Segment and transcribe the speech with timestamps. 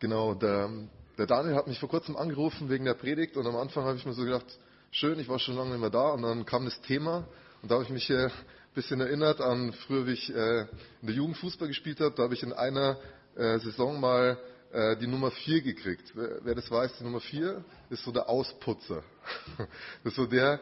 [0.00, 0.70] Genau, der,
[1.18, 4.06] der Daniel hat mich vor kurzem angerufen wegen der Predigt und am Anfang habe ich
[4.06, 4.46] mir so gedacht,
[4.90, 7.28] schön, ich war schon lange nicht mehr da und dann kam das Thema
[7.60, 8.32] und da habe ich mich äh, ein
[8.74, 10.62] bisschen erinnert an früher, wie ich äh,
[11.02, 12.14] in der Jugend Fußball gespielt habe.
[12.16, 12.96] Da habe ich in einer
[13.36, 14.38] äh, Saison mal
[15.00, 16.12] die Nummer 4 gekriegt.
[16.14, 19.02] Wer, das weiß, die Nummer 4 ist so der Ausputzer.
[20.04, 20.60] Das ist so der,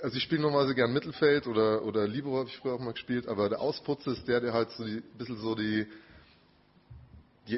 [0.00, 3.26] also ich spiele normalerweise gern Mittelfeld oder, oder Libero habe ich früher auch mal gespielt,
[3.26, 5.88] aber der Ausputzer ist der, der halt so ein bisschen so die,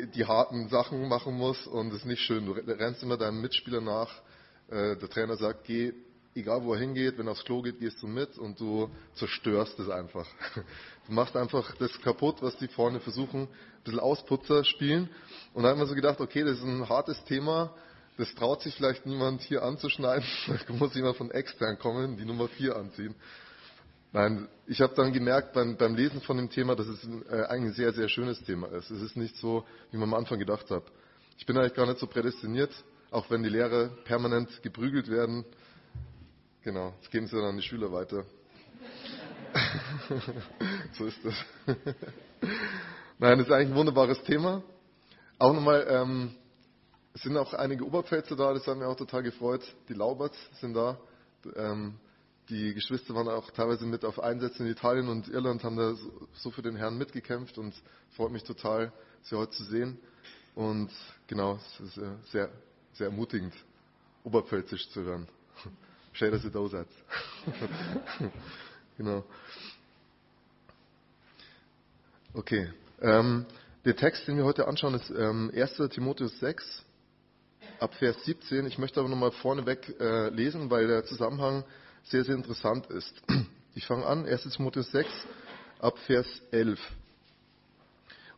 [0.00, 2.46] die, harten Sachen machen muss und es ist nicht schön.
[2.46, 4.10] Du rennst immer deinem Mitspieler nach.
[4.68, 5.92] Äh, der Trainer sagt, geh,
[6.34, 9.78] egal wo er hingeht, wenn er aufs Klo geht, gehst du mit und du zerstörst
[9.78, 10.26] es einfach.
[11.08, 13.48] Du machst einfach das kaputt, was die vorne versuchen, ein
[13.82, 15.10] bisschen Ausputzer spielen.
[15.52, 17.74] Und da haben wir so gedacht, okay, das ist ein hartes Thema,
[18.18, 20.24] das traut sich vielleicht niemand hier anzuschneiden.
[20.68, 23.16] Da muss jemand von extern kommen, die Nummer 4 anziehen.
[24.14, 27.72] Nein, ich habe dann gemerkt beim, beim, Lesen von dem Thema, dass es äh, eigentlich
[27.72, 28.90] ein sehr, sehr schönes Thema ist.
[28.90, 30.84] Es ist nicht so, wie man am Anfang gedacht hat.
[31.38, 32.70] Ich bin eigentlich gar nicht so prädestiniert,
[33.10, 35.46] auch wenn die Lehrer permanent geprügelt werden.
[36.62, 38.24] Genau, jetzt geben sie dann an die Schüler weiter.
[40.98, 41.34] so ist das.
[43.18, 44.62] Nein, das ist eigentlich ein wunderbares Thema.
[45.38, 46.34] Auch nochmal, ähm,
[47.14, 49.62] es sind auch einige Oberpfälzer da, das hat mich auch total gefreut.
[49.88, 50.98] Die Lauberts sind da.
[51.56, 51.94] Ähm,
[52.48, 55.94] die Geschwister waren auch teilweise mit auf Einsätzen in Italien und Irland, haben da
[56.34, 57.74] so für den Herrn mitgekämpft und
[58.16, 59.98] freut mich total, sie heute zu sehen.
[60.54, 60.90] Und
[61.26, 62.50] genau, es ist sehr,
[62.94, 63.54] sehr ermutigend,
[64.24, 65.28] Oberpfälzisch zu hören.
[66.12, 66.88] Schön, dass ihr da seid.
[68.98, 69.24] genau.
[72.34, 72.72] Okay.
[73.00, 73.46] Ähm,
[73.84, 75.76] der Text, den wir heute anschauen, ist ähm, 1.
[75.90, 76.84] Timotheus 6,
[77.80, 78.66] ab Vers 17.
[78.66, 81.64] Ich möchte aber nochmal vorneweg äh, lesen, weil der Zusammenhang
[82.04, 83.14] sehr, sehr interessant ist.
[83.74, 84.42] Ich fange an, 1.
[84.50, 85.08] Timotheus 6,
[85.78, 86.78] ab Vers 11.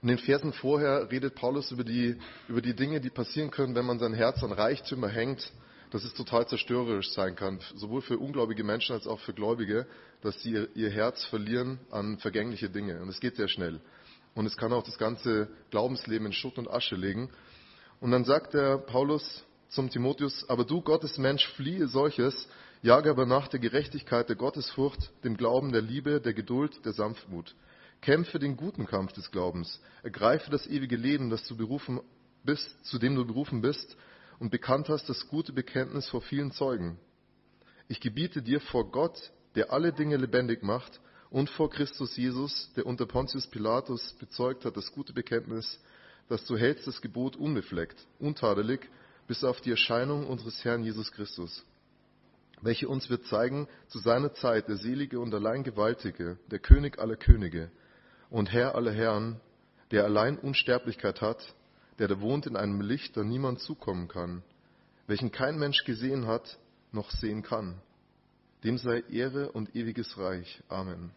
[0.00, 3.74] Und in den Versen vorher redet Paulus über die, über die Dinge, die passieren können,
[3.74, 5.52] wenn man sein Herz an Reichtümer hängt,
[5.90, 9.86] dass es total zerstörerisch sein kann, sowohl für ungläubige Menschen als auch für Gläubige,
[10.22, 13.00] dass sie ihr, ihr Herz verlieren an vergängliche Dinge.
[13.00, 13.80] Und es geht sehr schnell.
[14.34, 17.30] Und es kann auch das ganze Glaubensleben in Schutt und Asche legen.
[18.00, 22.48] Und dann sagt der Paulus zum Timotheus, aber du Gottes Mensch, fliehe solches,
[22.84, 27.54] jage aber nach der Gerechtigkeit, der Gottesfurcht, dem Glauben, der Liebe, der Geduld, der Sanftmut.
[28.02, 32.00] Kämpfe den guten Kampf des Glaubens, ergreife das ewige Leben, das du berufen
[32.44, 33.96] bist, zu dem du berufen bist
[34.38, 36.98] und bekannt hast das gute Bekenntnis vor vielen Zeugen.
[37.88, 42.84] Ich gebiete dir vor Gott, der alle Dinge lebendig macht, und vor Christus Jesus, der
[42.84, 45.80] unter Pontius Pilatus bezeugt hat das gute Bekenntnis,
[46.28, 48.90] dass du hältst das Gebot unbefleckt, untadelig,
[49.26, 51.64] bis auf die Erscheinung unseres Herrn Jesus Christus,
[52.60, 57.16] welche uns wird zeigen, zu seiner Zeit der selige und allein gewaltige, der König aller
[57.16, 57.70] Könige
[58.30, 59.40] und Herr aller Herren,
[59.90, 61.54] der allein Unsterblichkeit hat,
[61.98, 64.42] der da wohnt in einem Licht, da niemand zukommen kann,
[65.06, 66.58] welchen kein Mensch gesehen hat,
[66.92, 67.80] noch sehen kann.
[68.62, 70.62] Dem sei Ehre und ewiges Reich.
[70.68, 71.10] Amen.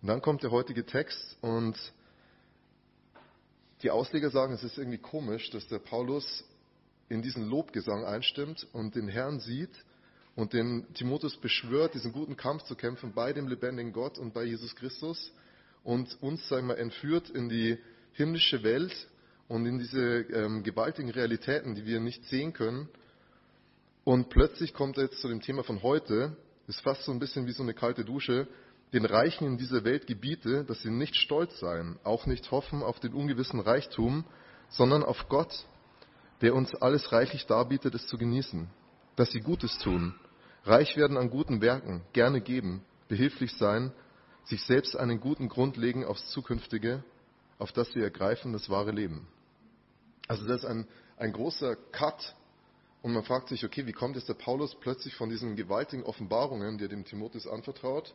[0.00, 1.76] Und dann kommt der heutige Text und
[3.82, 6.44] die Ausleger sagen, es ist irgendwie komisch, dass der Paulus
[7.08, 9.72] in diesen Lobgesang einstimmt und den Herrn sieht
[10.34, 14.44] und den Timotheus beschwört, diesen guten Kampf zu kämpfen bei dem lebendigen Gott und bei
[14.44, 15.32] Jesus Christus
[15.84, 17.78] und uns, sagen wir, entführt in die
[18.12, 18.94] himmlische Welt
[19.48, 22.88] und in diese ähm, gewaltigen Realitäten, die wir nicht sehen können.
[24.04, 27.46] Und plötzlich kommt er jetzt zu dem Thema von heute, ist fast so ein bisschen
[27.46, 28.48] wie so eine kalte Dusche.
[28.92, 33.00] Den Reichen in dieser Welt gebiete, dass sie nicht stolz seien, auch nicht hoffen auf
[33.00, 34.24] den ungewissen Reichtum,
[34.68, 35.66] sondern auf Gott,
[36.40, 38.68] der uns alles reichlich darbietet, es zu genießen,
[39.16, 40.14] dass sie Gutes tun,
[40.64, 43.92] reich werden an guten Werken, gerne geben, behilflich sein,
[44.44, 47.04] sich selbst einen guten Grund legen aufs Zukünftige,
[47.58, 49.26] auf das sie ergreifen das wahre Leben.
[50.28, 50.86] Also das ist ein,
[51.16, 52.34] ein großer Cut
[53.02, 56.78] und man fragt sich, okay, wie kommt jetzt der Paulus plötzlich von diesen gewaltigen Offenbarungen,
[56.78, 58.14] die er dem Timotheus anvertraut,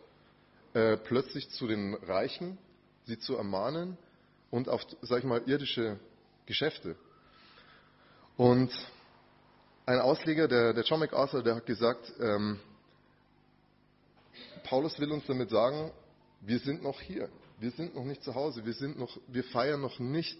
[0.73, 2.57] äh, plötzlich zu den Reichen,
[3.05, 3.97] sie zu ermahnen
[4.49, 5.99] und auf, sag ich mal, irdische
[6.45, 6.95] Geschäfte.
[8.37, 8.71] Und
[9.87, 12.59] ein Ausleger, der, der John MacArthur, der hat gesagt, ähm,
[14.65, 15.91] Paulus will uns damit sagen,
[16.41, 17.29] wir sind noch hier,
[17.59, 20.37] wir sind noch nicht zu Hause, wir, sind noch, wir feiern noch nicht,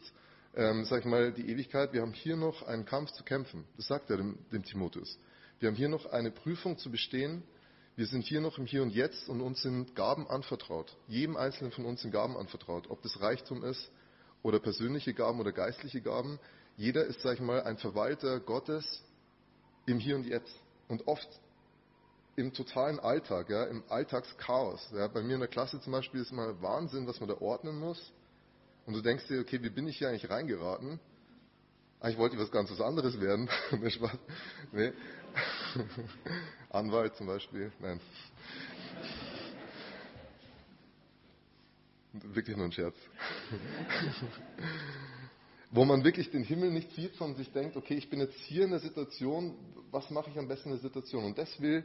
[0.54, 3.64] ähm, sag ich mal, die Ewigkeit, wir haben hier noch einen Kampf zu kämpfen.
[3.78, 5.18] Das sagt er dem, dem Timotheus.
[5.62, 7.42] Wir haben hier noch eine Prüfung zu bestehen,
[7.96, 10.96] wir sind hier noch im Hier und Jetzt und uns sind Gaben anvertraut.
[11.08, 12.92] Jedem Einzelnen von uns sind Gaben anvertraut.
[12.92, 13.90] Ob das Reichtum ist
[14.44, 16.38] oder persönliche Gaben oder geistliche Gaben.
[16.76, 19.02] Jeder ist, sag ich mal, ein Verwalter Gottes
[19.88, 20.56] im Hier und Jetzt.
[20.88, 21.28] Und oft
[22.36, 24.92] im totalen Alltag, ja, im Alltagschaos.
[24.94, 25.08] Ja.
[25.08, 28.14] Bei mir in der Klasse zum Beispiel ist mal Wahnsinn, was man da ordnen muss.
[28.86, 31.00] Und du denkst dir, okay, wie bin ich hier eigentlich reingeraten?
[32.00, 33.50] Wollte ich was ganz was anderes werden.
[36.70, 37.72] Anwalt zum Beispiel.
[37.80, 38.00] Nein.
[42.14, 42.96] Wirklich nur ein Scherz.
[45.70, 48.64] Wo man wirklich den Himmel nicht sieht, sondern sich denkt, okay, ich bin jetzt hier
[48.64, 49.56] in der Situation,
[49.92, 51.26] was mache ich am besten in der Situation?
[51.26, 51.84] Und das will,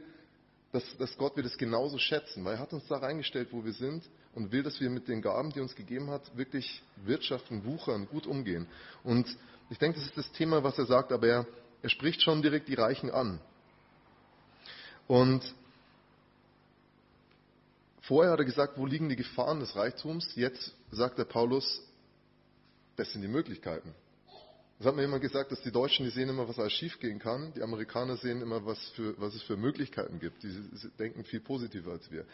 [0.71, 3.73] dass, dass Gott wir das genauso schätzen, weil er hat uns da reingestellt, wo wir
[3.73, 4.03] sind
[4.33, 8.07] und will, dass wir mit den Gaben, die er uns gegeben hat, wirklich wirtschaften, wuchern,
[8.07, 8.67] gut umgehen.
[9.03, 9.27] Und
[9.69, 11.47] ich denke, das ist das Thema, was er sagt, aber er,
[11.81, 13.39] er spricht schon direkt die Reichen an.
[15.07, 15.43] Und
[18.01, 20.33] vorher hat er gesagt, wo liegen die Gefahren des Reichtums?
[20.35, 21.83] Jetzt sagt der Paulus,
[22.95, 23.93] das sind die Möglichkeiten.
[24.77, 27.53] Das hat mir jemand gesagt, dass die Deutschen, die sehen immer, was alles schiefgehen kann.
[27.53, 30.43] Die Amerikaner sehen immer, was, für, was es für Möglichkeiten gibt.
[30.43, 30.51] Die
[30.99, 32.25] denken viel positiver als wir.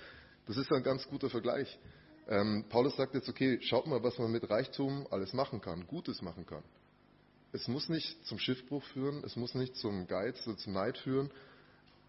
[0.48, 1.78] Das ist ein ganz guter Vergleich.
[2.28, 6.22] Ähm, Paulus sagt jetzt, okay, schaut mal, was man mit Reichtum alles machen kann, Gutes
[6.22, 6.64] machen kann.
[7.52, 11.32] Es muss nicht zum Schiffbruch führen, es muss nicht zum Geiz oder zum Neid führen.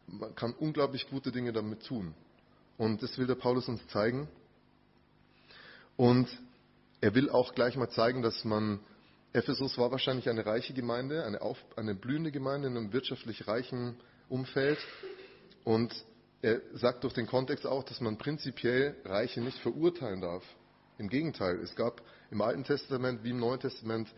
[0.06, 2.14] Man kann unglaublich gute Dinge damit tun.
[2.76, 4.28] Und das will der Paulus uns zeigen.
[5.96, 6.28] Und
[7.00, 8.80] er will auch gleich mal zeigen, dass man,
[9.32, 13.96] Ephesus war wahrscheinlich eine reiche Gemeinde, eine, auf, eine blühende Gemeinde in einem wirtschaftlich reichen
[14.28, 14.78] Umfeld.
[15.64, 15.94] Und
[16.42, 20.44] er sagt durch den Kontext auch, dass man prinzipiell Reiche nicht verurteilen darf.
[20.98, 24.08] Im Gegenteil, es gab im Alten Testament wie im Neuen Testament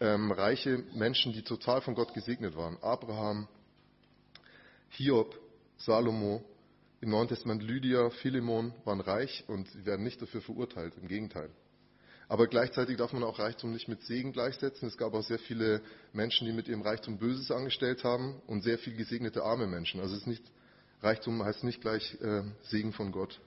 [0.00, 2.76] ähm, reiche Menschen, die total von Gott gesegnet waren.
[2.82, 3.46] Abraham,
[4.90, 5.38] Hiob,
[5.76, 6.44] Salomo,
[7.00, 11.50] im Neuen Testament Lydia, Philemon waren reich und werden nicht dafür verurteilt, im Gegenteil.
[12.32, 14.88] Aber gleichzeitig darf man auch Reichtum nicht mit Segen gleichsetzen.
[14.88, 15.82] Es gab auch sehr viele
[16.14, 20.00] Menschen, die mit ihrem Reichtum Böses angestellt haben und sehr viel gesegnete arme Menschen.
[20.00, 20.42] Also es ist nicht,
[21.02, 23.38] Reichtum heißt nicht gleich äh, Segen von Gott.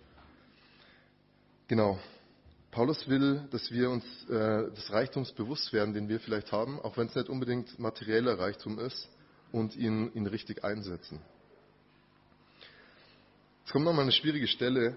[1.67, 1.97] Genau.
[2.69, 6.95] Paulus will, dass wir uns äh, des Reichtums bewusst werden, den wir vielleicht haben, auch
[6.95, 9.09] wenn es nicht unbedingt materieller Reichtum ist,
[9.51, 11.19] und ihn, ihn richtig einsetzen.
[13.63, 14.95] Jetzt kommt nochmal eine schwierige Stelle.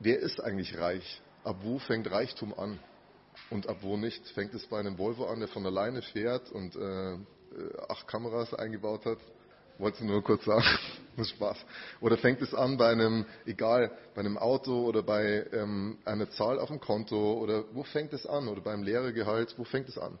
[0.00, 1.22] Wer ist eigentlich reich?
[1.44, 2.78] Ab wo fängt Reichtum an?
[3.50, 4.26] Und ab wo nicht?
[4.30, 7.18] Fängt es bei einem Volvo an, der von alleine fährt und äh, äh
[7.88, 9.18] acht Kameras eingebaut hat?
[9.78, 10.64] Wollte ich nur kurz sagen.
[11.16, 11.56] Das Spaß.
[12.00, 16.58] Oder fängt es an bei einem, egal, bei einem Auto oder bei ähm, einer Zahl
[16.58, 18.48] auf dem Konto oder wo fängt es an?
[18.48, 20.18] Oder beim Lehrergehalt, wo fängt es an?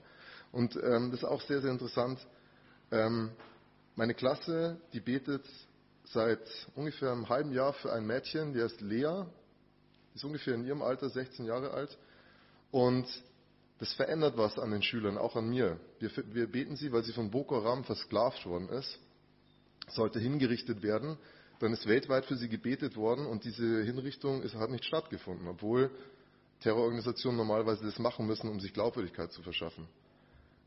[0.52, 2.24] Und ähm, das ist auch sehr, sehr interessant.
[2.92, 3.32] Ähm,
[3.96, 5.44] meine Klasse, die betet
[6.04, 9.24] seit ungefähr einem halben Jahr für ein Mädchen, die heißt Lea,
[10.14, 11.96] ist ungefähr in ihrem Alter 16 Jahre alt.
[12.70, 13.06] Und
[13.78, 15.78] das verändert was an den Schülern, auch an mir.
[15.98, 18.98] Wir, wir beten sie, weil sie von Boko Haram versklavt worden ist
[19.88, 21.16] sollte hingerichtet werden,
[21.60, 25.90] dann ist weltweit für sie gebetet worden und diese Hinrichtung ist, hat nicht stattgefunden, obwohl
[26.60, 29.86] Terrororganisationen normalerweise das machen müssen, um sich Glaubwürdigkeit zu verschaffen.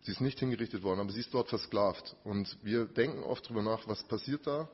[0.01, 2.15] Sie ist nicht hingerichtet worden, aber sie ist dort versklavt.
[2.23, 4.69] Und wir denken oft darüber nach, was passiert da.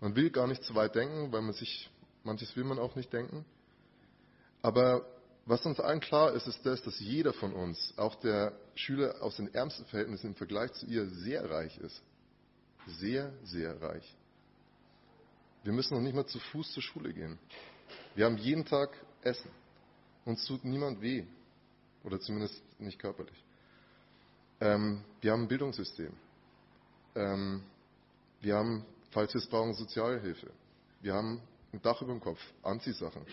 [0.00, 1.90] Man will gar nicht zu weit denken, weil man sich,
[2.24, 3.44] manches will man auch nicht denken.
[4.62, 5.06] Aber
[5.46, 9.36] was uns allen klar ist, ist das, dass jeder von uns, auch der Schüler aus
[9.36, 12.02] den ärmsten Verhältnissen im Vergleich zu ihr, sehr reich ist
[12.86, 14.16] sehr, sehr reich.
[15.62, 17.38] Wir müssen noch nicht mal zu Fuß zur Schule gehen.
[18.14, 18.90] Wir haben jeden Tag
[19.22, 19.50] Essen.
[20.24, 21.24] Uns tut niemand weh.
[22.02, 23.44] Oder zumindest nicht körperlich.
[24.60, 26.12] Ähm, wir haben ein Bildungssystem.
[27.14, 27.62] Ähm,
[28.40, 30.50] wir haben, falls wir es brauchen, Sozialhilfe.
[31.02, 33.24] Wir haben ein Dach über dem Kopf, Anziehsachen,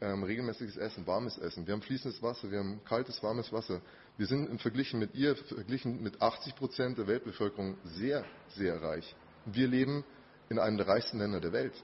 [0.00, 1.66] ähm, regelmäßiges Essen, warmes Essen.
[1.66, 3.80] Wir haben fließendes Wasser, wir haben kaltes, warmes Wasser.
[4.16, 8.24] Wir sind im Verglichen mit ihr, verglichen mit 80 Prozent der Weltbevölkerung sehr,
[8.56, 9.14] sehr reich.
[9.44, 10.04] Wir leben
[10.48, 11.74] in einem der reichsten Länder der Welt.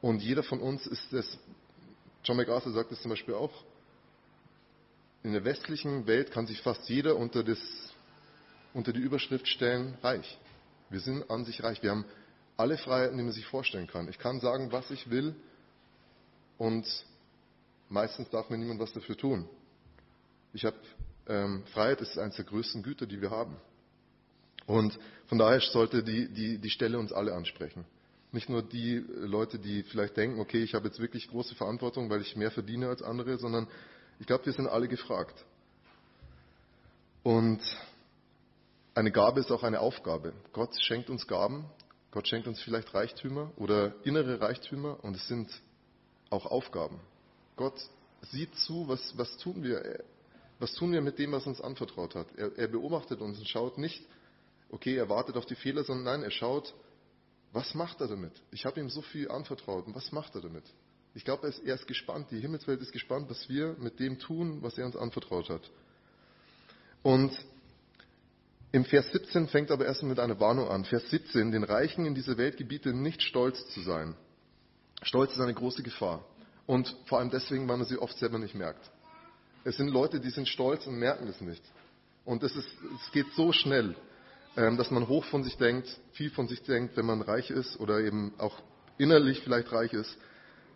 [0.00, 1.38] Und jeder von uns ist es,
[2.24, 3.52] John MacArthur sagt es zum Beispiel auch,
[5.22, 7.58] in der westlichen Welt kann sich fast jeder unter, das,
[8.72, 10.38] unter die Überschrift stellen, reich.
[10.88, 11.82] Wir sind an sich reich.
[11.82, 12.04] Wir haben
[12.56, 14.08] alle Freiheiten, die man sich vorstellen kann.
[14.08, 15.34] Ich kann sagen, was ich will
[16.60, 16.86] und
[17.88, 19.48] meistens darf mir niemand was dafür tun.
[20.52, 20.76] Ich habe
[21.26, 23.56] ähm, Freiheit ist eines der größten Güter, die wir haben.
[24.66, 27.86] Und von daher sollte die, die, die Stelle uns alle ansprechen.
[28.30, 32.20] Nicht nur die Leute, die vielleicht denken, okay, ich habe jetzt wirklich große Verantwortung, weil
[32.20, 33.66] ich mehr verdiene als andere, sondern
[34.18, 35.46] ich glaube, wir sind alle gefragt.
[37.22, 37.60] Und
[38.94, 40.34] eine Gabe ist auch eine Aufgabe.
[40.52, 41.64] Gott schenkt uns Gaben,
[42.10, 45.50] Gott schenkt uns vielleicht Reichtümer oder innere Reichtümer und es sind
[46.30, 47.00] auch Aufgaben.
[47.56, 47.74] Gott
[48.22, 50.02] sieht zu, was, was tun wir?
[50.58, 52.26] Was tun wir mit dem, was uns anvertraut hat?
[52.36, 54.02] Er, er beobachtet uns und schaut nicht,
[54.70, 56.74] okay, er wartet auf die Fehler, sondern nein, er schaut,
[57.52, 58.32] was macht er damit?
[58.52, 60.64] Ich habe ihm so viel anvertraut und was macht er damit?
[61.14, 64.18] Ich glaube, er ist, er ist gespannt, die Himmelswelt ist gespannt, was wir mit dem
[64.18, 65.68] tun, was er uns anvertraut hat.
[67.02, 67.32] Und
[68.72, 70.84] Im Vers 17 fängt aber erstmal mit einer Warnung an.
[70.84, 74.14] Vers 17, den Reichen in dieser Welt gebiete nicht stolz zu sein.
[75.02, 76.24] Stolz ist eine große Gefahr.
[76.66, 78.90] Und vor allem deswegen, weil man sie oft selber nicht merkt.
[79.64, 81.62] Es sind Leute, die sind stolz und merken es nicht.
[82.24, 83.96] Und es, ist, es geht so schnell,
[84.56, 87.78] ähm, dass man hoch von sich denkt, viel von sich denkt, wenn man reich ist
[87.80, 88.56] oder eben auch
[88.98, 90.16] innerlich vielleicht reich ist,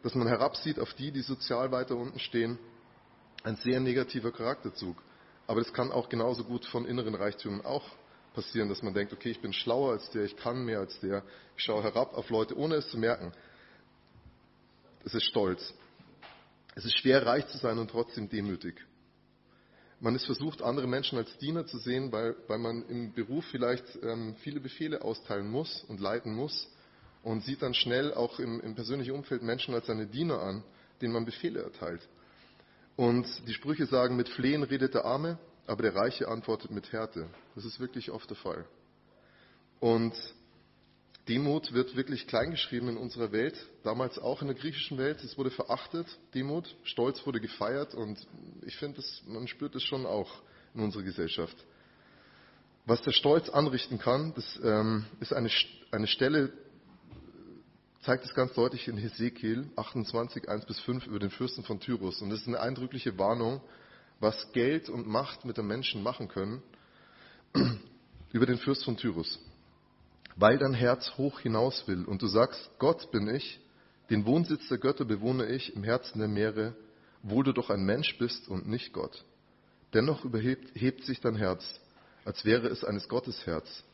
[0.02, 2.58] dass man herabsieht auf die, die sozial weiter unten stehen.
[3.42, 4.96] Ein sehr negativer Charakterzug.
[5.46, 7.84] Aber es kann auch genauso gut von inneren Reichtümern auch
[8.34, 11.22] passieren, dass man denkt, okay, ich bin schlauer als der, ich kann mehr als der,
[11.56, 13.32] ich schaue herab auf Leute, ohne es zu merken.
[15.04, 15.74] Es ist Stolz.
[16.74, 18.74] Es ist schwer, reich zu sein und trotzdem demütig.
[20.00, 23.84] Man ist versucht, andere Menschen als Diener zu sehen, weil, weil man im Beruf vielleicht
[24.02, 26.68] ähm, viele Befehle austeilen muss und leiten muss
[27.22, 30.64] und sieht dann schnell auch im, im persönlichen Umfeld Menschen als seine Diener an,
[31.00, 32.06] denen man Befehle erteilt.
[32.96, 37.28] Und die Sprüche sagen, mit Flehen redet der Arme, aber der Reiche antwortet mit Härte.
[37.54, 38.64] Das ist wirklich oft der Fall.
[39.80, 40.14] Und
[41.28, 45.24] Demut wird wirklich kleingeschrieben in unserer Welt, damals auch in der griechischen Welt.
[45.24, 46.74] Es wurde verachtet, Demut.
[46.84, 48.18] Stolz wurde gefeiert und
[48.66, 50.42] ich finde, man spürt es schon auch
[50.74, 51.56] in unserer Gesellschaft.
[52.84, 55.48] Was der Stolz anrichten kann, das ähm, ist eine,
[55.90, 56.52] eine Stelle,
[58.02, 62.20] zeigt es ganz deutlich in Hesekiel 28, 1 bis 5 über den Fürsten von Tyrus.
[62.20, 63.62] Und das ist eine eindrückliche Warnung,
[64.20, 66.62] was Geld und Macht mit den Menschen machen können,
[68.32, 69.38] über den Fürst von Tyrus.
[70.36, 73.60] Weil dein Herz hoch hinaus will und du sagst, Gott bin ich,
[74.10, 76.74] den Wohnsitz der Götter bewohne ich im Herzen der Meere,
[77.22, 79.24] wohl du doch ein Mensch bist und nicht Gott.
[79.94, 81.64] Dennoch überhebt hebt sich dein Herz,
[82.24, 83.84] als wäre es eines Gottes Herz.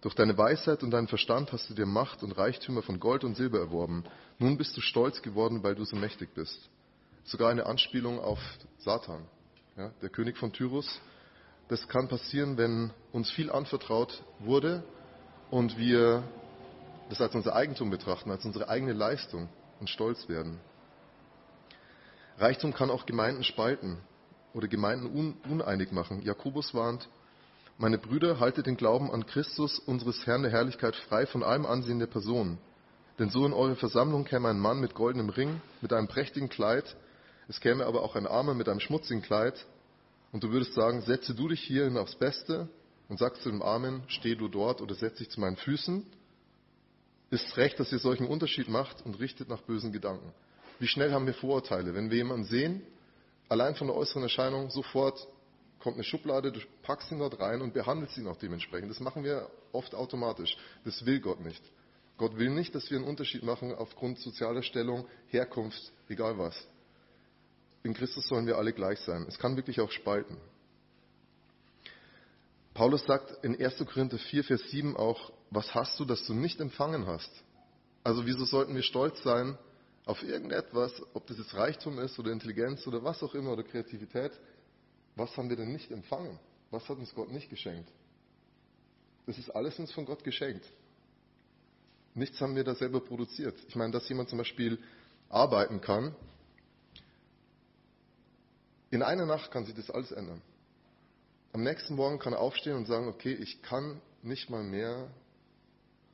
[0.00, 3.36] Durch deine Weisheit und deinen Verstand hast du dir Macht und Reichtümer von Gold und
[3.36, 4.04] Silber erworben.
[4.38, 6.68] Nun bist du stolz geworden, weil du so mächtig bist.
[7.24, 8.38] Sogar eine Anspielung auf
[8.78, 9.24] Satan,
[9.76, 11.00] ja, der König von Tyrus.
[11.68, 14.84] Das kann passieren, wenn uns viel anvertraut wurde
[15.50, 16.22] und wir
[17.08, 19.48] das als unser Eigentum betrachten, als unsere eigene Leistung
[19.80, 20.58] und stolz werden.
[22.38, 23.98] Reichtum kann auch Gemeinden spalten
[24.52, 26.22] oder Gemeinden uneinig machen.
[26.22, 27.08] Jakobus warnt,
[27.78, 31.98] meine Brüder, haltet den Glauben an Christus, unseres Herrn der Herrlichkeit, frei von allem Ansehen
[31.98, 32.58] der Person.
[33.18, 36.96] Denn so in eure Versammlung käme ein Mann mit goldenem Ring, mit einem prächtigen Kleid,
[37.48, 39.66] es käme aber auch ein Armer mit einem schmutzigen Kleid,
[40.32, 42.68] und du würdest sagen, setze du dich hierhin aufs Beste
[43.08, 46.04] und sagst zu dem Armen, steh du dort oder setz dich zu meinen Füßen,
[47.30, 50.32] ist recht, dass ihr solchen Unterschied macht und richtet nach bösen Gedanken.
[50.78, 51.94] Wie schnell haben wir Vorurteile?
[51.94, 52.82] Wenn wir jemanden sehen,
[53.48, 55.26] allein von der äußeren Erscheinung sofort
[55.80, 58.90] kommt eine Schublade, du packst ihn dort rein und behandelst ihn auch dementsprechend.
[58.90, 60.56] Das machen wir oft automatisch.
[60.84, 61.62] Das will Gott nicht.
[62.18, 66.56] Gott will nicht, dass wir einen Unterschied machen aufgrund sozialer Stellung, Herkunft, egal was.
[67.82, 69.26] In Christus sollen wir alle gleich sein.
[69.28, 70.36] Es kann wirklich auch spalten.
[72.76, 73.78] Paulus sagt in 1.
[73.86, 77.30] Korinther 4, Vers 7 auch, was hast du, das du nicht empfangen hast?
[78.04, 79.56] Also wieso sollten wir stolz sein
[80.04, 84.32] auf irgendetwas, ob das jetzt Reichtum ist oder Intelligenz oder was auch immer oder Kreativität?
[85.14, 86.38] Was haben wir denn nicht empfangen?
[86.70, 87.90] Was hat uns Gott nicht geschenkt?
[89.24, 90.70] Das ist alles uns von Gott geschenkt.
[92.12, 93.56] Nichts haben wir da selber produziert.
[93.68, 94.78] Ich meine, dass jemand zum Beispiel
[95.30, 96.14] arbeiten kann,
[98.90, 100.42] in einer Nacht kann sich das alles ändern.
[101.56, 105.08] Am nächsten Morgen kann er aufstehen und sagen, okay, ich kann nicht mal mehr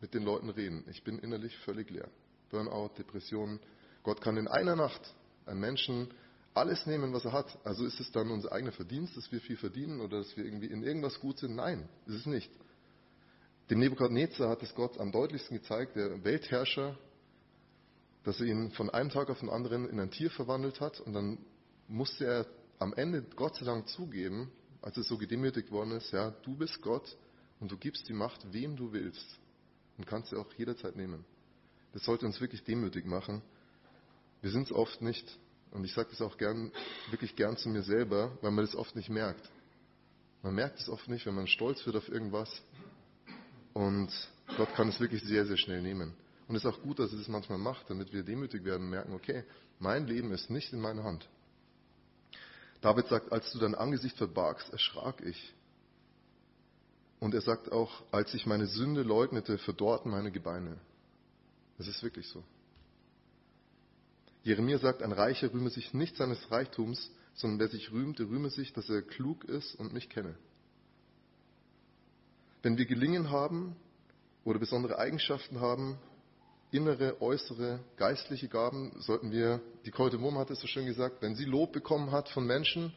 [0.01, 0.85] mit den Leuten reden.
[0.89, 2.07] Ich bin innerlich völlig leer.
[2.49, 3.59] Burnout, Depressionen.
[4.05, 5.01] Gott kann in einer Nacht
[5.47, 6.15] einen Menschen
[6.55, 7.59] alles nehmen, was er hat.
[7.65, 10.69] Also ist es dann unser eigener Verdienst, dass wir viel verdienen oder dass wir irgendwie
[10.69, 11.57] in irgendwas gut sind?
[11.57, 12.53] Nein, ist es nicht.
[13.69, 16.97] Dem Nebukadnezar hat es Gott am deutlichsten gezeigt, der Weltherrscher,
[18.23, 21.15] dass er ihn von einem Tag auf den anderen in ein Tier verwandelt hat und
[21.15, 21.39] dann
[21.89, 22.47] musste er
[22.79, 26.83] am Ende Gott sei Dank zugeben, als er so gedemütigt worden ist, ja, du bist
[26.83, 27.17] Gott
[27.61, 29.39] und du gibst die Macht, wem du willst
[29.97, 31.25] und kannst sie auch jederzeit nehmen.
[31.93, 33.43] Das sollte uns wirklich demütig machen.
[34.41, 35.39] Wir sind es oft nicht.
[35.71, 36.71] Und ich sage das auch gern,
[37.11, 39.49] wirklich gern zu mir selber, weil man das oft nicht merkt.
[40.43, 42.51] Man merkt es oft nicht, wenn man stolz wird auf irgendwas.
[43.73, 44.11] Und
[44.57, 46.15] Gott kann es wirklich sehr, sehr schnell nehmen.
[46.49, 48.91] Und es ist auch gut, dass er das manchmal macht, damit wir demütig werden und
[48.91, 49.45] merken, okay,
[49.79, 51.27] mein Leben ist nicht in meiner Hand.
[52.83, 55.55] David sagt, als du dein Angesicht verbargst, erschrak ich.
[57.21, 60.77] Und er sagt auch, als ich meine Sünde leugnete, verdorrten meine Gebeine.
[61.79, 62.43] Das ist wirklich so.
[64.43, 68.51] Jeremia sagt, ein Reicher rühme sich nicht seines Reichtums, sondern wer sich rühmt, der rühme
[68.51, 70.35] sich, dass er klug ist und mich kenne.
[72.63, 73.77] Wenn wir Gelingen haben
[74.45, 75.99] oder besondere Eigenschaften haben,
[76.73, 81.37] innere, äußere, geistliche Gaben, sollten wir, die Kolte Wurm hat es so schön gesagt, wenn
[81.37, 82.93] sie Lob bekommen hat von Menschen,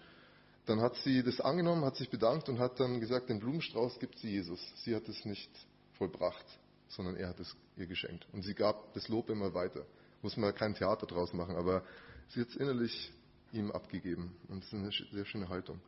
[0.65, 4.17] dann hat sie das angenommen, hat sich bedankt und hat dann gesagt, den Blumenstrauß gibt
[4.17, 4.60] sie Jesus.
[4.77, 5.51] Sie hat es nicht
[5.98, 6.46] vollbracht,
[6.88, 8.25] sondern er hat es ihr geschenkt.
[8.32, 9.86] Und sie gab das Lob immer weiter.
[10.22, 11.84] Muss man kein Theater draus machen, aber
[12.29, 13.12] sie hat es innerlich
[13.51, 14.36] ihm abgegeben.
[14.48, 15.79] Und das ist eine sehr schöne Haltung.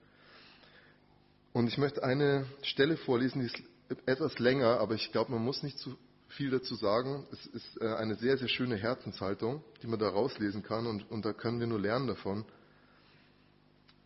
[1.53, 3.63] Und ich möchte eine Stelle vorlesen, die ist
[4.05, 5.97] etwas länger, aber ich glaube, man muss nicht zu
[6.37, 7.25] viel dazu sagen.
[7.31, 11.25] Es ist äh, eine sehr, sehr schöne Herzenshaltung, die man da rauslesen kann und, und
[11.25, 12.45] da können wir nur lernen davon.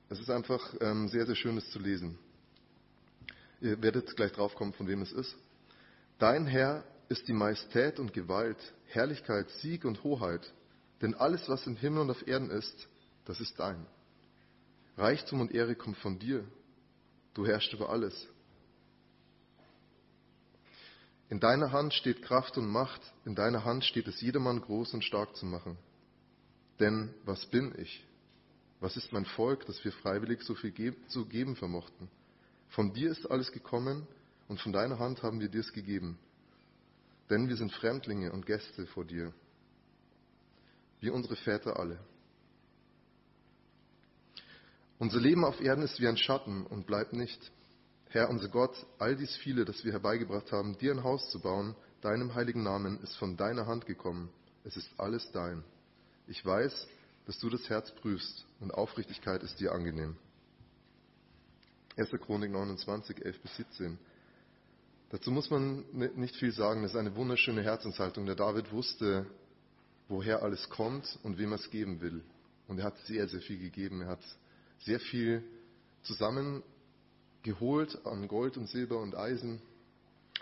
[0.09, 2.17] Es ist einfach ähm, sehr, sehr schön, es zu lesen.
[3.59, 5.35] Ihr werdet gleich draufkommen, von wem es ist.
[6.19, 10.53] Dein Herr ist die Majestät und Gewalt, Herrlichkeit, Sieg und Hoheit.
[11.01, 12.87] Denn alles, was im Himmel und auf Erden ist,
[13.25, 13.85] das ist dein.
[14.97, 16.45] Reichtum und Ehre kommt von dir.
[17.33, 18.27] Du herrschst über alles.
[21.31, 25.05] In deiner Hand steht Kraft und Macht, in deiner Hand steht es jedermann groß und
[25.05, 25.77] stark zu machen.
[26.77, 28.05] Denn was bin ich?
[28.81, 32.09] Was ist mein Volk, dass wir freiwillig so viel zu geben vermochten?
[32.67, 34.05] Von dir ist alles gekommen
[34.49, 36.19] und von deiner Hand haben wir dir es gegeben.
[37.29, 39.31] Denn wir sind Fremdlinge und Gäste vor dir,
[40.99, 41.97] wie unsere Väter alle.
[44.99, 47.51] Unser Leben auf Erden ist wie ein Schatten und bleibt nicht.
[48.13, 51.75] Herr, unser Gott, all dies viele, das wir herbeigebracht haben, dir ein Haus zu bauen,
[52.01, 54.29] deinem heiligen Namen, ist von deiner Hand gekommen.
[54.65, 55.63] Es ist alles dein.
[56.27, 56.87] Ich weiß,
[57.25, 60.17] dass du das Herz prüfst und Aufrichtigkeit ist dir angenehm.
[61.95, 62.09] 1.
[62.19, 63.97] Chronik 29, 11 bis 17.
[65.11, 66.81] Dazu muss man nicht viel sagen.
[66.81, 68.25] Das ist eine wunderschöne Herzenshaltung.
[68.25, 69.25] Der David wusste,
[70.09, 72.21] woher alles kommt und wem er es geben will.
[72.67, 74.01] Und er hat sehr, sehr viel gegeben.
[74.01, 74.23] Er hat
[74.79, 75.45] sehr viel
[76.03, 76.61] zusammen
[77.43, 79.61] geholt an Gold und Silber und Eisen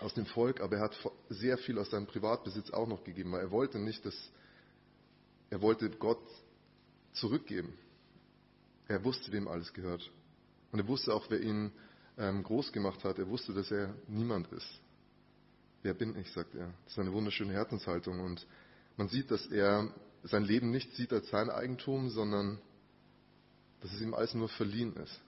[0.00, 0.96] aus dem Volk, aber er hat
[1.28, 4.14] sehr viel aus seinem Privatbesitz auch noch gegeben, weil er wollte nicht, dass
[5.50, 6.22] er wollte Gott
[7.12, 7.72] zurückgeben.
[8.88, 10.10] Er wusste, wem alles gehört.
[10.72, 11.72] Und er wusste auch, wer ihn
[12.18, 13.18] ähm, groß gemacht hat.
[13.18, 14.80] Er wusste, dass er niemand ist.
[15.82, 16.72] Wer bin ich, sagt er.
[16.84, 18.20] Das ist eine wunderschöne Herzenshaltung.
[18.20, 18.46] Und
[18.96, 19.92] man sieht, dass er
[20.24, 22.58] sein Leben nicht sieht als sein Eigentum, sondern
[23.80, 25.20] dass es ihm alles nur verliehen ist.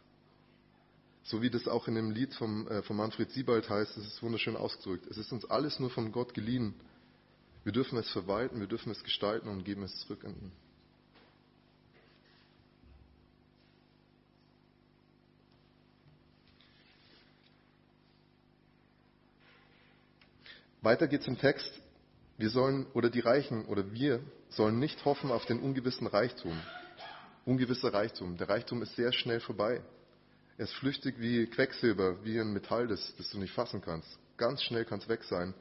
[1.24, 4.22] So wie das auch in dem Lied vom, äh, von Manfred Siebald heißt, das ist
[4.22, 5.06] wunderschön ausgedrückt.
[5.08, 6.74] Es ist uns alles nur von Gott geliehen.
[7.64, 10.52] Wir dürfen es verwalten, wir dürfen es gestalten und geben es zurück an ihn.
[20.82, 21.70] Weiter geht's im Text.
[22.38, 26.61] Wir sollen, oder die Reichen, oder wir sollen nicht hoffen auf den ungewissen Reichtum.
[27.44, 28.37] Ungewisser Reichtum.
[28.37, 29.80] Der Reichtum ist sehr schnell vorbei.
[30.62, 34.07] Er ist flüchtig wie Quecksilber, wie ein Metall, das, das du nicht fassen kannst.
[34.37, 35.55] Ganz schnell kann es weg sein.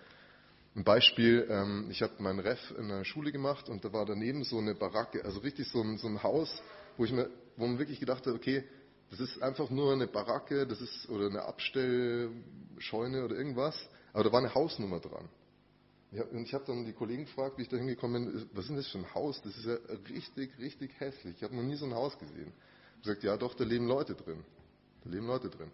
[0.76, 4.44] Ein Beispiel, ähm, ich habe meinen Ref in der Schule gemacht und da war daneben
[4.44, 6.62] so eine Baracke, also richtig so ein, so ein Haus,
[6.98, 8.64] wo, ich mir, wo man wirklich gedacht hat, okay,
[9.10, 13.76] das ist einfach nur eine Baracke, das ist oder eine Abstellscheune oder irgendwas,
[14.14, 15.28] aber da war eine Hausnummer dran.
[16.32, 18.78] und ich habe dann die Kollegen gefragt, wie ich da hingekommen bin, was ist denn
[18.78, 19.42] das für ein Haus?
[19.42, 19.78] Das ist ja
[20.14, 21.38] richtig, richtig hässlich.
[21.38, 22.54] Ich habe noch nie so ein Haus gesehen.
[22.98, 24.44] Ich gesagt, ja doch, da leben Leute drin.
[25.04, 25.72] Da leben Leute drin.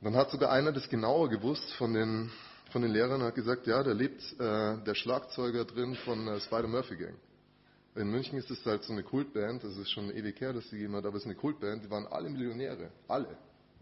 [0.00, 2.30] Dann hat sogar einer das genauer gewusst von den,
[2.70, 6.40] von den Lehrern und hat gesagt, ja, da lebt äh, der Schlagzeuger drin von äh,
[6.40, 7.14] Spider Murphy Gang.
[7.96, 10.76] In München ist es halt so eine Kultband, das ist schon ewig her, dass sie
[10.76, 12.90] gegeben hat, aber es ist eine Kultband, die waren alle Millionäre.
[13.08, 13.36] Alle.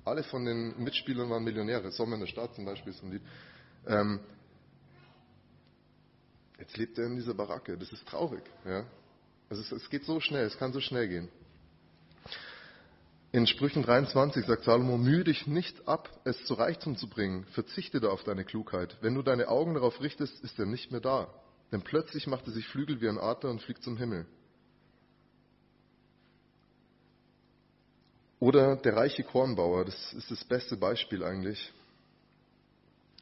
[0.04, 1.90] Alle von den Mitspielern waren Millionäre.
[1.92, 3.22] Sommer in der Stadt zum Beispiel ist ein Lied.
[3.86, 4.20] Ähm,
[6.58, 7.76] jetzt lebt er in dieser Baracke.
[7.78, 8.42] Das ist traurig.
[8.64, 8.84] Ja?
[9.48, 11.28] Also es, es geht so schnell, es kann so schnell gehen.
[13.34, 17.46] In Sprüchen 23 sagt Salomo, mühe dich nicht ab, es zu Reichtum zu bringen.
[17.52, 18.98] Verzichte da auf deine Klugheit.
[19.00, 21.32] Wenn du deine Augen darauf richtest, ist er nicht mehr da.
[21.72, 24.26] Denn plötzlich macht er sich Flügel wie ein Adler und fliegt zum Himmel.
[28.38, 31.72] Oder der reiche Kornbauer, das ist das beste Beispiel eigentlich.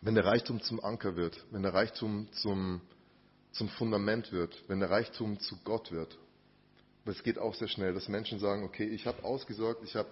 [0.03, 2.81] Wenn der Reichtum zum Anker wird, wenn der Reichtum zum,
[3.53, 6.19] zum Fundament wird, wenn der Reichtum zu Gott wird,
[7.03, 10.11] aber es geht auch sehr schnell, dass Menschen sagen, okay, ich habe ausgesorgt, ich habe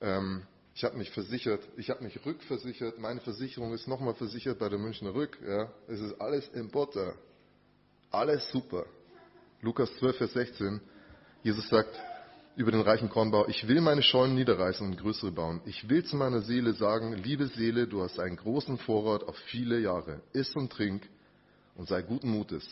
[0.00, 0.42] ähm,
[0.82, 5.14] hab mich versichert, ich habe mich rückversichert, meine Versicherung ist nochmal versichert bei der Münchner
[5.14, 5.38] Rück.
[5.46, 5.72] Ja.
[5.88, 7.14] Es ist alles im Butter.
[8.10, 8.86] Alles super.
[9.60, 10.80] Lukas 12, Vers 16.
[11.42, 11.98] Jesus sagt
[12.56, 15.60] über den reichen Kornbau, ich will meine Scheunen niederreißen und größere bauen.
[15.64, 19.78] Ich will zu meiner Seele sagen, liebe Seele, du hast einen großen Vorrat auf viele
[19.78, 20.22] Jahre.
[20.32, 21.08] Iss und trink
[21.76, 22.64] und sei guten Mutes.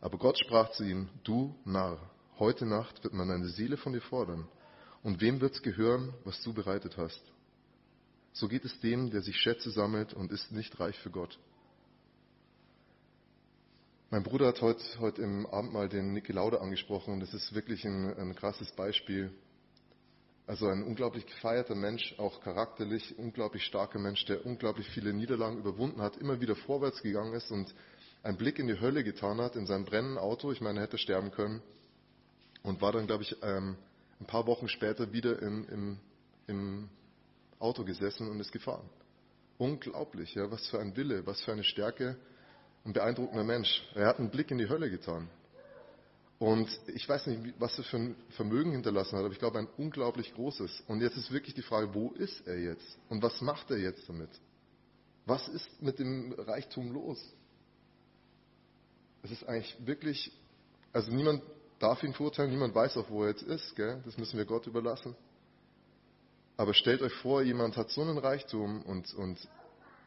[0.00, 1.98] Aber Gott sprach zu ihm, du Narr,
[2.38, 4.46] Heute Nacht wird man eine Seele von dir fordern.
[5.02, 7.20] Und wem wird's gehören, was du bereitet hast?
[8.32, 11.36] So geht es dem, der sich Schätze sammelt und ist nicht reich für Gott.
[14.10, 17.84] Mein Bruder hat heute, heute im Abend mal den Niki Lauda angesprochen das ist wirklich
[17.84, 19.32] ein, ein krasses Beispiel.
[20.46, 26.00] Also ein unglaublich gefeierter Mensch, auch charakterlich, unglaublich starker Mensch, der unglaublich viele Niederlagen überwunden
[26.00, 27.74] hat, immer wieder vorwärts gegangen ist und
[28.22, 30.52] einen Blick in die Hölle getan hat, in sein brennendes Auto.
[30.52, 31.60] Ich meine, er hätte sterben können.
[32.62, 33.76] Und war dann, glaube ich, ähm,
[34.20, 35.98] ein paar Wochen später wieder im, im,
[36.46, 36.88] im
[37.58, 38.88] Auto gesessen und ist gefahren.
[39.58, 42.16] Unglaublich, ja, was für ein Wille, was für eine Stärke.
[42.84, 43.82] Ein beeindruckender Mensch.
[43.94, 45.28] Er hat einen Blick in die Hölle getan.
[46.38, 49.68] Und ich weiß nicht, was er für ein Vermögen hinterlassen hat, aber ich glaube ein
[49.76, 50.84] unglaublich großes.
[50.86, 52.98] Und jetzt ist wirklich die Frage, wo ist er jetzt?
[53.08, 54.30] Und was macht er jetzt damit?
[55.26, 57.20] Was ist mit dem Reichtum los?
[59.24, 60.32] Es ist eigentlich wirklich,
[60.92, 61.42] also niemand
[61.78, 64.00] darf ihn verurteilen, niemand weiß auch, wo er jetzt ist, gell?
[64.04, 65.14] das müssen wir Gott überlassen.
[66.56, 69.38] Aber stellt euch vor, jemand hat so einen Reichtum und, und,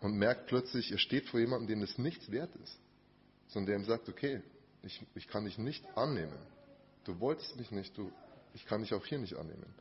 [0.01, 2.77] und merkt plötzlich, er steht vor jemandem, dem es nichts wert ist,
[3.47, 4.41] sondern der ihm sagt, okay,
[4.83, 6.37] ich, ich kann dich nicht annehmen.
[7.05, 8.11] Du wolltest mich nicht, du,
[8.53, 9.73] ich kann dich auch hier nicht annehmen.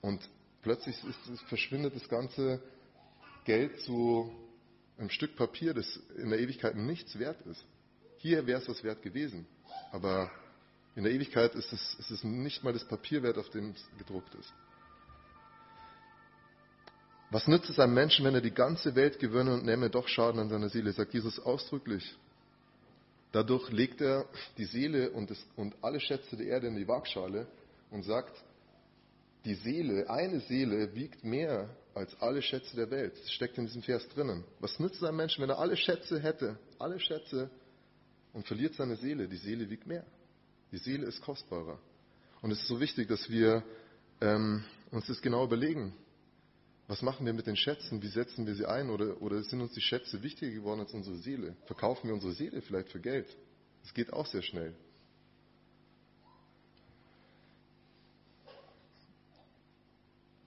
[0.00, 0.20] Und
[0.62, 2.62] plötzlich ist, verschwindet das ganze
[3.44, 4.32] Geld zu
[4.98, 7.64] einem Stück Papier, das in der Ewigkeit nichts wert ist.
[8.18, 9.46] Hier wäre es was wert gewesen,
[9.90, 10.30] aber
[10.94, 13.98] in der Ewigkeit ist es, ist es nicht mal das Papier wert, auf dem es
[13.98, 14.52] gedruckt ist.
[17.30, 20.38] Was nützt es einem Menschen, wenn er die ganze Welt gewönne und nehme doch Schaden
[20.38, 20.92] an seiner Seele?
[20.92, 22.14] Sagt Jesus ausdrücklich.
[23.32, 24.26] Dadurch legt er
[24.58, 27.46] die Seele und, das, und alle Schätze der Erde in die Waagschale
[27.90, 28.36] und sagt,
[29.46, 33.14] die Seele, eine Seele wiegt mehr als alle Schätze der Welt.
[33.18, 34.44] Das steckt in diesem Vers drinnen.
[34.60, 37.50] Was nützt es einem Menschen, wenn er alle Schätze hätte, alle Schätze
[38.34, 39.26] und verliert seine Seele?
[39.26, 40.04] Die Seele wiegt mehr.
[40.72, 41.78] Die Seele ist kostbarer.
[42.40, 43.62] Und es ist so wichtig, dass wir
[44.20, 45.94] ähm, uns das genau überlegen.
[46.88, 48.02] Was machen wir mit den Schätzen?
[48.02, 48.90] Wie setzen wir sie ein?
[48.90, 51.56] Oder, oder sind uns die Schätze wichtiger geworden als unsere Seele?
[51.66, 53.28] Verkaufen wir unsere Seele vielleicht für Geld?
[53.82, 54.74] Das geht auch sehr schnell.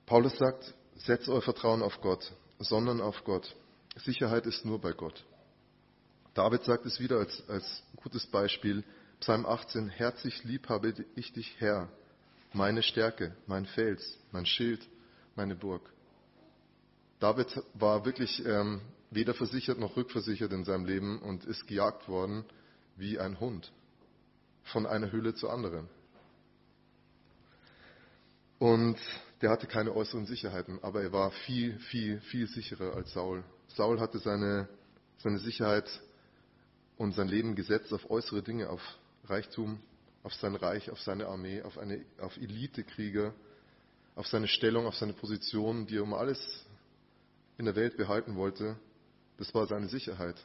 [0.06, 3.56] Paulus sagt, setzt euer Vertrauen auf Gott, sondern auf Gott.
[3.96, 5.26] Sicherheit ist nur bei Gott.
[6.34, 8.84] David sagt es wieder als, als gutes Beispiel,
[9.20, 11.90] Psalm 18, herzlich lieb habe ich dich, Herr,
[12.54, 14.88] meine Stärke, mein Fels, mein Schild,
[15.36, 15.82] meine Burg.
[17.20, 22.46] David war wirklich ähm, weder versichert noch rückversichert in seinem Leben und ist gejagt worden
[22.98, 23.72] wie ein Hund
[24.64, 25.90] von einer Höhle zur anderen.
[28.60, 28.98] Und
[29.42, 33.44] der hatte keine äußeren Sicherheiten, aber er war viel, viel, viel sicherer als Saul.
[33.70, 34.68] Saul hatte seine,
[35.18, 35.90] seine Sicherheit
[36.98, 38.82] und sein Leben gesetzt auf äußere Dinge, auf
[39.28, 39.80] Reichtum,
[40.24, 43.34] auf sein Reich, auf seine Armee, auf, eine, auf Elitekrieger,
[44.16, 46.40] auf seine Stellung, auf seine Position, die er um alles
[47.58, 48.76] in der Welt behalten wollte,
[49.38, 50.36] das war seine Sicherheit.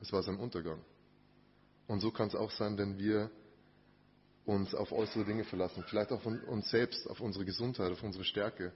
[0.00, 0.84] Das war sein Untergang.
[1.86, 3.30] Und so kann es auch sein, wenn wir
[4.44, 8.72] uns auf äußere Dinge verlassen, vielleicht von uns selbst, auf unsere Gesundheit, auf unsere Stärke.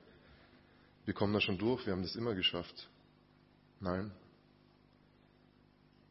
[1.04, 2.88] Wir kommen da schon durch, wir haben das immer geschafft.
[3.80, 4.10] Nein.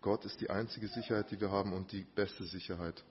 [0.02, 3.04] Gott ist die einzige Sicherheit, die wir haben und die beste Sicherheit.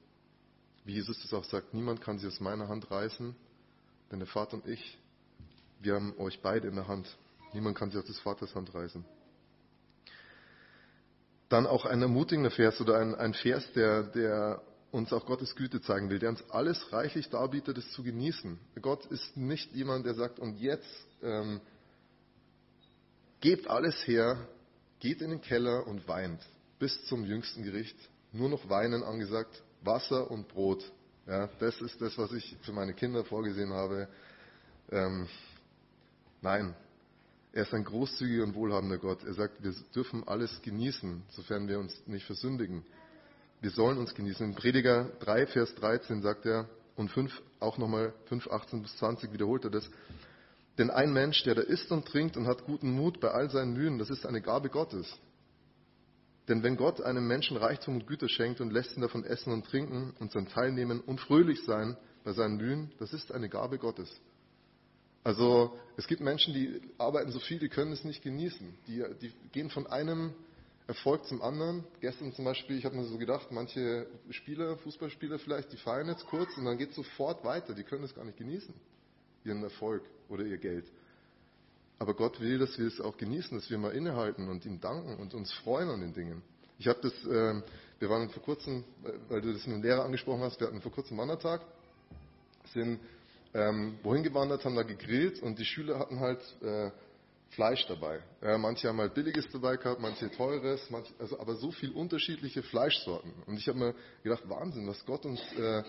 [0.86, 3.34] Wie Jesus das auch sagt, niemand kann sie aus meiner Hand reißen,
[4.12, 4.96] denn der Vater und ich,
[5.80, 7.08] wir haben euch beide in der Hand.
[7.52, 9.04] Niemand kann sie aus des Vaters Hand reißen.
[11.48, 15.82] Dann auch ein ermutigender Vers oder ein, ein Vers, der, der uns auch Gottes Güte
[15.82, 18.56] zeigen will, der uns alles reichlich darbietet, es zu genießen.
[18.80, 20.86] Gott ist nicht jemand, der sagt, und jetzt
[21.20, 21.60] ähm,
[23.40, 24.46] gebt alles her,
[25.00, 26.40] geht in den Keller und weint
[26.78, 27.96] bis zum jüngsten Gericht.
[28.30, 30.84] Nur noch Weinen angesagt, Wasser und Brot.
[31.26, 34.08] Ja, das ist das, was ich für meine Kinder vorgesehen habe.
[34.90, 35.26] Ähm,
[36.40, 36.74] nein,
[37.52, 39.24] er ist ein großzügiger und wohlhabender Gott.
[39.24, 42.84] Er sagt, wir dürfen alles genießen, sofern wir uns nicht versündigen.
[43.60, 44.46] Wir sollen uns genießen.
[44.46, 49.32] In Prediger 3, Vers 13 sagt er, und 5, auch nochmal 5, 18 bis 20
[49.32, 49.88] wiederholt er das.
[50.78, 53.72] Denn ein Mensch, der da isst und trinkt und hat guten Mut bei all seinen
[53.72, 55.06] Mühen, das ist eine Gabe Gottes.
[56.48, 59.66] Denn wenn Gott einem Menschen Reichtum und Güter schenkt und lässt ihn davon essen und
[59.66, 64.08] trinken und sein Teilnehmen und fröhlich sein bei seinen Mühen, das ist eine Gabe Gottes.
[65.24, 68.78] Also es gibt Menschen, die arbeiten so viel, die können es nicht genießen.
[68.86, 70.34] Die, die gehen von einem
[70.86, 71.82] Erfolg zum anderen.
[72.00, 76.26] Gestern zum Beispiel, ich habe mir so gedacht, manche Spieler, Fußballspieler vielleicht, die feiern jetzt
[76.26, 77.74] kurz und dann geht es sofort weiter.
[77.74, 78.72] Die können es gar nicht genießen,
[79.44, 80.84] ihren Erfolg oder ihr Geld.
[81.98, 85.16] Aber Gott will, dass wir es auch genießen, dass wir mal innehalten und ihm danken
[85.16, 86.42] und uns freuen an den Dingen.
[86.78, 87.62] Ich habe das, äh,
[87.98, 88.84] wir waren vor kurzem,
[89.28, 91.62] weil du das mit dem Lehrer angesprochen hast, wir hatten vor kurzem Wandertag,
[92.74, 93.00] sind
[93.54, 96.90] ähm, wohin gewandert, haben da gegrillt und die Schüler hatten halt äh,
[97.50, 98.20] Fleisch dabei.
[98.42, 102.62] Ja, manche haben halt billiges dabei gehabt, manche teures, manche, also aber so viel unterschiedliche
[102.62, 103.32] Fleischsorten.
[103.46, 105.82] Und ich habe mir gedacht, Wahnsinn, was Gott uns äh,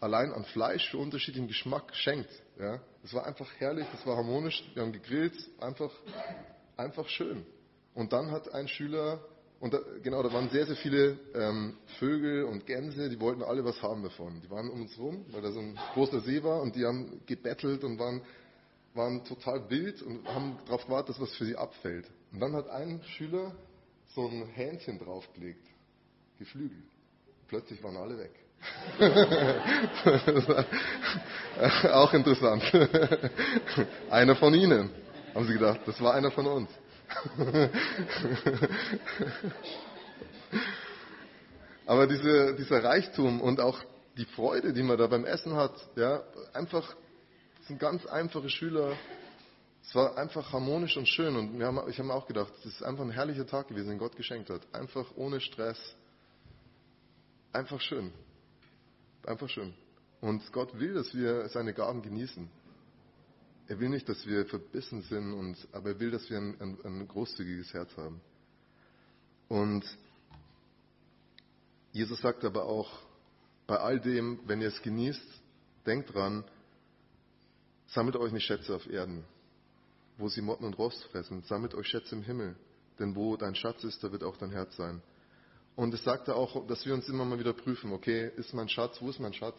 [0.00, 2.30] allein an Fleisch für unterschiedlichen Geschmack schenkt.
[2.58, 2.80] Ja?
[3.04, 5.92] Es war einfach herrlich, es war harmonisch, wir haben gegrillt, einfach,
[6.74, 7.44] einfach schön.
[7.92, 9.20] Und dann hat ein Schüler,
[9.60, 13.62] und da, genau, da waren sehr, sehr viele ähm, Vögel und Gänse, die wollten alle
[13.62, 14.40] was haben davon.
[14.40, 17.20] Die waren um uns rum, weil da so ein großer See war und die haben
[17.26, 18.22] gebettelt und waren,
[18.94, 22.10] waren total wild und haben darauf gewartet, dass was für sie abfällt.
[22.32, 23.54] Und dann hat ein Schüler
[24.14, 25.66] so ein Hähnchen draufgelegt,
[26.38, 26.82] Geflügel.
[27.48, 28.43] Plötzlich waren alle weg.
[31.92, 32.62] auch interessant.
[34.10, 34.90] einer von Ihnen,
[35.34, 35.80] haben Sie gedacht.
[35.86, 36.70] Das war einer von uns.
[41.86, 43.78] Aber diese, dieser Reichtum und auch
[44.16, 46.22] die Freude, die man da beim Essen hat, ja,
[46.52, 46.94] einfach,
[47.66, 48.96] sind ganz einfache Schüler.
[49.82, 51.36] Es war einfach harmonisch und schön.
[51.36, 53.98] Und haben, ich habe mir auch gedacht, es ist einfach ein herrlicher Tag gewesen, den
[53.98, 54.62] Gott geschenkt hat.
[54.72, 55.78] Einfach ohne Stress.
[57.52, 58.12] Einfach schön.
[59.26, 59.74] Einfach schön.
[60.20, 62.48] Und Gott will, dass wir seine Gaben genießen.
[63.66, 66.78] Er will nicht, dass wir verbissen sind, und, aber er will, dass wir ein, ein,
[66.84, 68.20] ein großzügiges Herz haben.
[69.48, 69.84] Und
[71.92, 72.90] Jesus sagt aber auch,
[73.66, 75.42] bei all dem, wenn ihr es genießt,
[75.86, 76.44] denkt dran,
[77.86, 79.24] sammelt euch nicht Schätze auf Erden,
[80.18, 82.56] wo sie Motten und Rost fressen, sammelt euch Schätze im Himmel,
[82.98, 85.02] denn wo dein Schatz ist, da wird auch dein Herz sein.
[85.76, 88.68] Und es sagt er auch, dass wir uns immer mal wieder prüfen, okay, ist mein
[88.68, 89.58] Schatz, wo ist mein Schatz?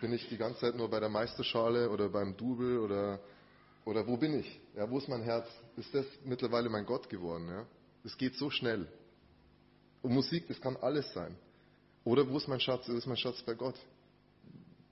[0.00, 3.20] Bin ich die ganze Zeit nur bei der Meisterschale oder beim Double oder,
[3.84, 4.60] oder wo bin ich?
[4.76, 5.48] Ja, wo ist mein Herz?
[5.76, 7.48] Ist das mittlerweile mein Gott geworden?
[7.48, 7.66] Ja?
[8.04, 8.86] Es geht so schnell.
[10.02, 11.36] Und Musik, das kann alles sein.
[12.04, 12.86] Oder wo ist mein Schatz?
[12.88, 13.78] Ist mein Schatz bei Gott?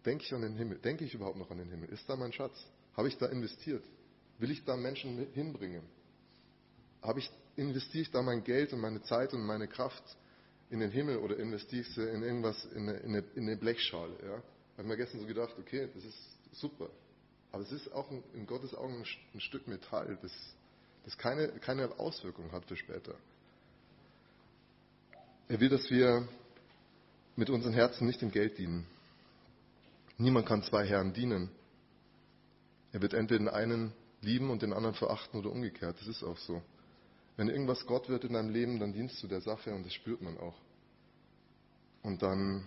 [0.05, 0.79] Denke ich an den Himmel?
[0.79, 1.91] Denke ich überhaupt noch an den Himmel?
[1.91, 2.57] Ist da mein Schatz?
[2.97, 3.85] Habe ich da investiert?
[4.39, 5.83] Will ich da Menschen hinbringen?
[7.03, 10.03] Habe ich, investiere ich da mein Geld und meine Zeit und meine Kraft
[10.73, 13.57] in den Himmel oder investiere ich sie in irgendwas, in eine, in eine, in eine
[13.57, 14.15] Blechschale?
[14.25, 14.43] Ja?
[14.83, 16.19] habe mir gestern so gedacht, okay, das ist
[16.53, 16.91] super.
[17.53, 19.05] Aber es ist auch in Gottes Augen
[19.35, 20.33] ein Stück Metall, das,
[21.05, 23.15] das keine, keine Auswirkung hat für später.
[25.49, 26.27] Er will, dass wir
[27.37, 28.87] mit unseren Herzen nicht dem Geld dienen.
[30.19, 31.51] Niemand kann zwei Herren dienen.
[32.93, 35.97] Er wird entweder den einen lieben und den anderen verachten oder umgekehrt.
[36.01, 36.63] Das ist auch so.
[37.37, 40.21] Wenn irgendwas Gott wird in deinem Leben, dann dienst du der Sache und das spürt
[40.21, 40.57] man auch.
[42.03, 42.67] Und dann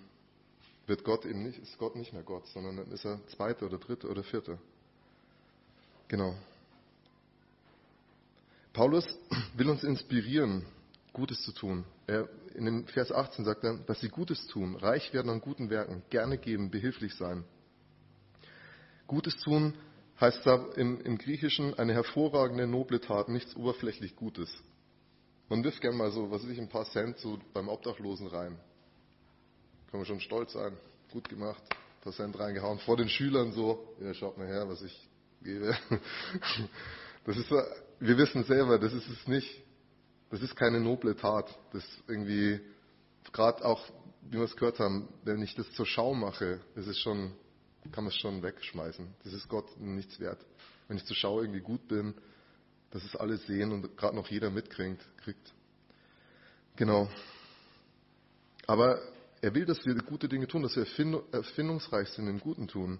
[0.87, 3.77] wird Gott eben nicht, ist Gott nicht mehr Gott, sondern dann ist er Zweiter oder
[3.77, 4.57] Dritter oder Vierter.
[6.07, 6.35] Genau.
[8.73, 9.05] Paulus
[9.55, 10.65] will uns inspirieren,
[11.13, 11.85] Gutes zu tun.
[12.07, 15.69] Er, in dem Vers 18 sagt er, dass sie Gutes tun, reich werden an guten
[15.69, 17.45] Werken, gerne geben, behilflich sein.
[19.07, 19.73] Gutes tun
[20.19, 24.49] heißt da im, im Griechischen eine hervorragende, noble Tat, nichts oberflächlich Gutes.
[25.49, 28.57] Man wirft gerne mal so, was weiß ich, ein paar Cent so beim Obdachlosen rein.
[29.91, 30.75] Kann man schon stolz sein.
[31.11, 31.61] Gut gemacht.
[32.01, 32.79] Prozent reingehauen.
[32.79, 33.95] Vor den Schülern so.
[33.99, 35.09] Ja, schaut mal her, was ich
[35.41, 35.75] gebe.
[37.25, 39.63] Das ist, wir wissen selber, das ist es nicht.
[40.29, 41.57] Das ist keine noble Tat.
[41.73, 42.59] Das irgendwie,
[43.33, 43.83] gerade auch,
[44.29, 47.33] wie wir es gehört haben, wenn ich das zur Schau mache, das ist schon,
[47.91, 49.07] kann man es schon wegschmeißen.
[49.23, 50.43] Das ist Gott nichts wert.
[50.87, 52.13] Wenn ich zur Schau irgendwie gut bin,
[52.91, 55.05] dass es alle sehen und gerade noch jeder mitkriegt.
[55.17, 55.53] Kriegt.
[56.75, 57.09] Genau.
[58.67, 58.99] Aber
[59.41, 60.85] er will, dass wir gute Dinge tun, dass wir
[61.31, 62.99] erfindungsreich sind im Guten tun.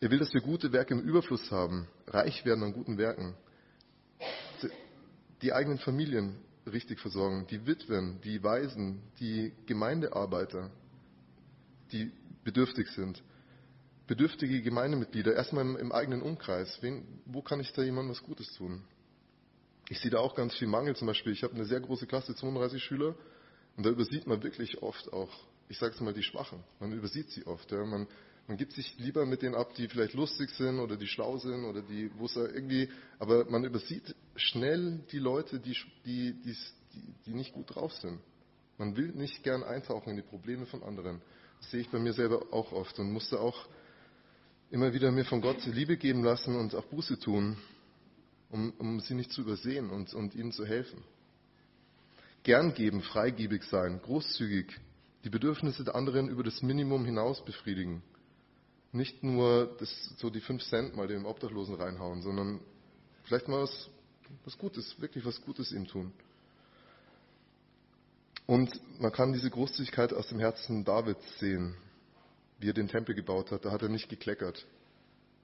[0.00, 3.34] Er will, dass wir gute Werke im Überfluss haben, reich werden an guten Werken.
[5.42, 10.70] Die eigenen Familien richtig versorgen, die Witwen, die Waisen, die Gemeindearbeiter,
[11.90, 12.12] die
[12.44, 13.22] bedürftig sind.
[14.08, 16.78] Bedürftige Gemeindemitglieder, erstmal im, im eigenen Umkreis.
[16.80, 18.82] Wen, wo kann ich da jemandem was Gutes tun?
[19.90, 20.96] Ich sehe da auch ganz viel Mangel.
[20.96, 23.14] Zum Beispiel, ich habe eine sehr große Klasse, 32 Schüler.
[23.76, 25.30] Und da übersieht man wirklich oft auch,
[25.68, 26.64] ich sage es mal, die Schwachen.
[26.80, 27.70] Man übersieht sie oft.
[27.70, 27.84] Ja.
[27.84, 28.06] Man,
[28.46, 31.66] man gibt sich lieber mit denen ab, die vielleicht lustig sind oder die schlau sind
[31.66, 36.56] oder die, wo es irgendwie, aber man übersieht schnell die Leute, die, die, die,
[37.26, 38.18] die nicht gut drauf sind.
[38.78, 41.20] Man will nicht gern eintauchen in die Probleme von anderen.
[41.60, 43.68] Das sehe ich bei mir selber auch oft und musste auch
[44.70, 47.56] immer wieder mir von Gott Liebe geben lassen und auch Buße tun,
[48.50, 51.02] um, um sie nicht zu übersehen und, und ihnen zu helfen
[52.48, 54.80] gern geben, freigebig sein, großzügig,
[55.24, 58.02] die Bedürfnisse der anderen über das Minimum hinaus befriedigen.
[58.92, 62.60] Nicht nur das, so die fünf Cent mal dem Obdachlosen reinhauen, sondern
[63.24, 63.90] vielleicht mal was,
[64.46, 66.12] was Gutes, wirklich was Gutes ihm tun.
[68.46, 71.74] Und man kann diese Großzügigkeit aus dem Herzen Davids sehen,
[72.58, 73.64] wie er den Tempel gebaut hat.
[73.64, 74.66] Da hat er nicht gekleckert.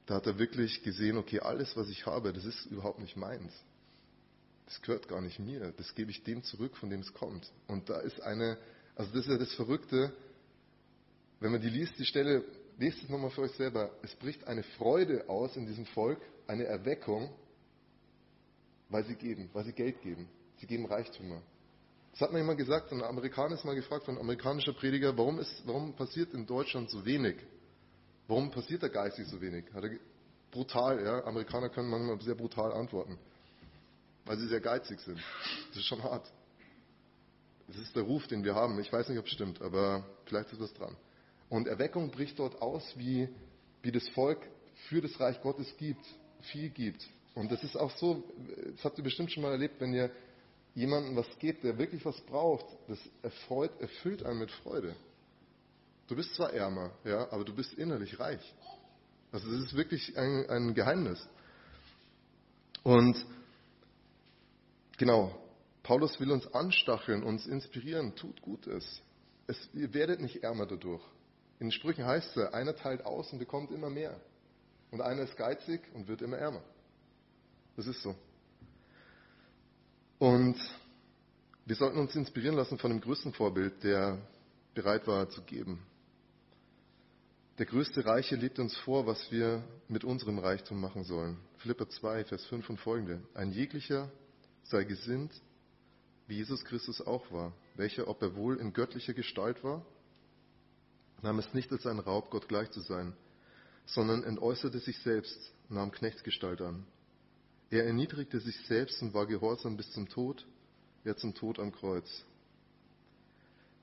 [0.06, 3.52] Da hat er wirklich gesehen, okay, alles, was ich habe, das ist überhaupt nicht meins
[4.66, 7.50] das gehört gar nicht mir, das gebe ich dem zurück, von dem es kommt.
[7.66, 8.58] Und da ist eine,
[8.96, 10.12] also das ist ja das Verrückte,
[11.40, 12.44] wenn man die liest, die Stelle,
[12.78, 13.90] lest es nochmal für euch selber.
[14.02, 17.30] Es bricht eine Freude aus in diesem Volk, eine Erweckung,
[18.88, 20.28] weil sie geben, weil sie Geld geben.
[20.58, 21.42] Sie geben Reichtümer.
[22.14, 25.66] Das hat mir jemand gesagt, ein Amerikaner ist mal gefragt, ein amerikanischer Prediger, warum, ist,
[25.66, 27.34] warum passiert in Deutschland so wenig?
[28.28, 29.64] Warum passiert da geistig so wenig?
[29.74, 29.98] Er,
[30.52, 31.24] brutal, ja.
[31.24, 33.18] Amerikaner können manchmal sehr brutal antworten,
[34.26, 35.18] weil sie sehr geizig sind.
[35.70, 36.32] Das ist schon hart.
[37.66, 38.78] Das ist der Ruf, den wir haben.
[38.78, 40.96] Ich weiß nicht, ob es stimmt, aber vielleicht ist was dran.
[41.48, 43.28] Und Erweckung bricht dort aus, wie,
[43.82, 44.38] wie das Volk
[44.88, 46.06] für das Reich Gottes gibt,
[46.42, 47.04] viel gibt.
[47.34, 48.22] Und das ist auch so,
[48.76, 50.12] das habt ihr bestimmt schon mal erlebt, wenn ihr
[50.74, 54.94] jemandem was gebt, der wirklich was braucht, das erfreut, erfüllt einen mit Freude.
[56.08, 58.54] Du bist zwar ärmer, ja, aber du bist innerlich reich.
[59.32, 61.26] Also das ist wirklich ein, ein Geheimnis.
[62.82, 63.24] Und
[64.98, 65.34] genau,
[65.82, 69.02] Paulus will uns anstacheln, uns inspirieren, tut Gutes.
[69.46, 71.02] Es, ihr werdet nicht ärmer dadurch.
[71.58, 74.20] In den Sprüchen heißt es, einer teilt aus und bekommt immer mehr.
[74.90, 76.62] Und einer ist geizig und wird immer ärmer.
[77.76, 78.14] Das ist so.
[80.24, 80.56] Und
[81.66, 84.26] wir sollten uns inspirieren lassen von dem größten Vorbild, der
[84.72, 85.84] bereit war zu geben.
[87.58, 91.36] Der größte Reiche lebt uns vor, was wir mit unserem Reichtum machen sollen.
[91.58, 93.20] Philippa 2, Vers 5 und folgende.
[93.34, 94.10] Ein jeglicher
[94.62, 95.30] sei gesinnt,
[96.26, 99.84] wie Jesus Christus auch war, welcher, ob er wohl in göttlicher Gestalt war,
[101.20, 103.14] nahm es nicht als ein Raub, Gott gleich zu sein,
[103.84, 106.86] sondern entäußerte sich selbst, nahm Knechtsgestalt an.
[107.70, 110.46] Er erniedrigte sich selbst und war gehorsam bis zum Tod,
[111.04, 112.24] ja zum Tod am Kreuz.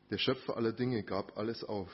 [0.10, 1.89] Der Schöpfer aller Dinge gab alles auf,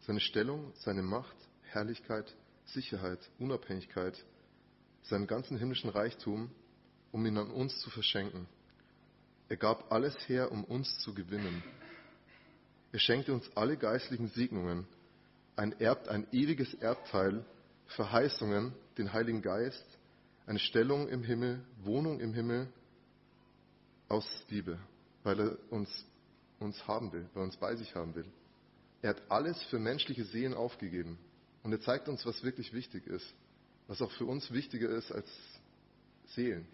[0.00, 4.24] seine Stellung, seine Macht, Herrlichkeit, Sicherheit, Unabhängigkeit,
[5.02, 6.50] seinen ganzen himmlischen Reichtum,
[7.12, 8.46] um ihn an uns zu verschenken.
[9.48, 11.62] Er gab alles her, um uns zu gewinnen.
[12.92, 14.86] Er schenkte uns alle geistlichen Segnungen,
[15.54, 17.44] ein, Erb, ein ewiges Erbteil,
[17.86, 19.84] Verheißungen, den Heiligen Geist,
[20.46, 22.68] eine Stellung im Himmel, Wohnung im Himmel
[24.08, 24.78] aus Liebe,
[25.24, 25.90] weil er uns,
[26.60, 28.26] uns haben will, weil er uns bei sich haben will.
[29.02, 31.18] Er hat alles für menschliche Seelen aufgegeben.
[31.62, 33.34] Und er zeigt uns, was wirklich wichtig ist.
[33.88, 35.28] Was auch für uns wichtiger ist als
[36.26, 36.66] Seelen.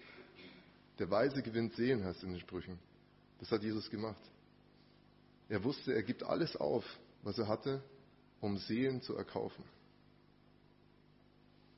[0.98, 2.78] Der Weise gewinnt Seelen, heißt in den Sprüchen.
[3.40, 4.20] Das hat Jesus gemacht.
[5.48, 6.84] Er wusste, er gibt alles auf,
[7.22, 7.82] was er hatte,
[8.40, 9.64] um Seelen zu erkaufen.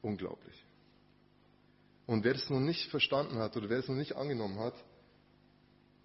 [0.03, 0.65] Unglaublich.
[2.07, 4.75] Und wer das noch nicht verstanden hat oder wer es noch nicht angenommen hat,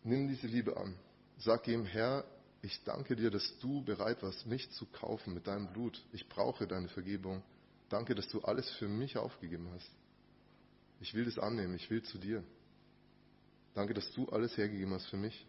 [0.03, 0.95] nimm diese Liebe an.
[1.37, 2.23] Sag ihm, Herr,
[2.61, 6.03] ich danke dir, dass du bereit warst, mich zu kaufen mit deinem Blut.
[6.11, 7.43] Ich brauche deine Vergebung.
[7.89, 9.89] Danke, dass du alles für mich aufgegeben hast.
[11.01, 12.43] Ich will das annehmen, ich will zu dir.
[13.73, 15.45] Danke, dass du alles hergegeben hast für mich.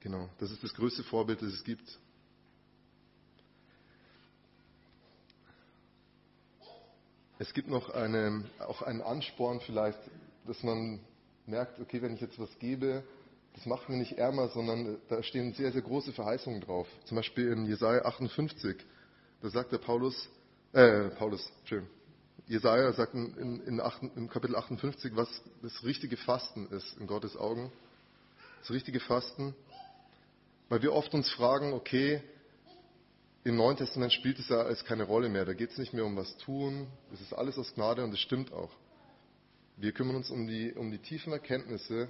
[0.00, 1.98] Genau, das ist das größte Vorbild, das es gibt.
[7.38, 9.98] Es gibt noch eine, auch einen Ansporn vielleicht,
[10.46, 11.00] dass man
[11.46, 13.02] merkt, okay, wenn ich jetzt was gebe,
[13.54, 16.86] das macht mir nicht ärmer, sondern da stehen sehr, sehr große Verheißungen drauf.
[17.06, 18.76] Zum Beispiel in Jesaja 58,
[19.42, 20.28] da sagt der Paulus,
[20.72, 21.86] äh, Paulus, schön.
[22.46, 25.28] Jesaja sagt in, in, in, 8, im Kapitel 58, was
[25.62, 27.72] das richtige Fasten ist in Gottes Augen.
[28.60, 29.54] Das richtige Fasten,
[30.68, 32.22] weil wir oft uns fragen, okay,
[33.44, 35.44] im Neuen Testament spielt es ja alles keine Rolle mehr.
[35.44, 36.86] Da geht es nicht mehr um was tun.
[37.12, 38.70] Es ist alles aus Gnade und das stimmt auch.
[39.76, 42.08] Wir kümmern uns um die, um die tiefen Erkenntnisse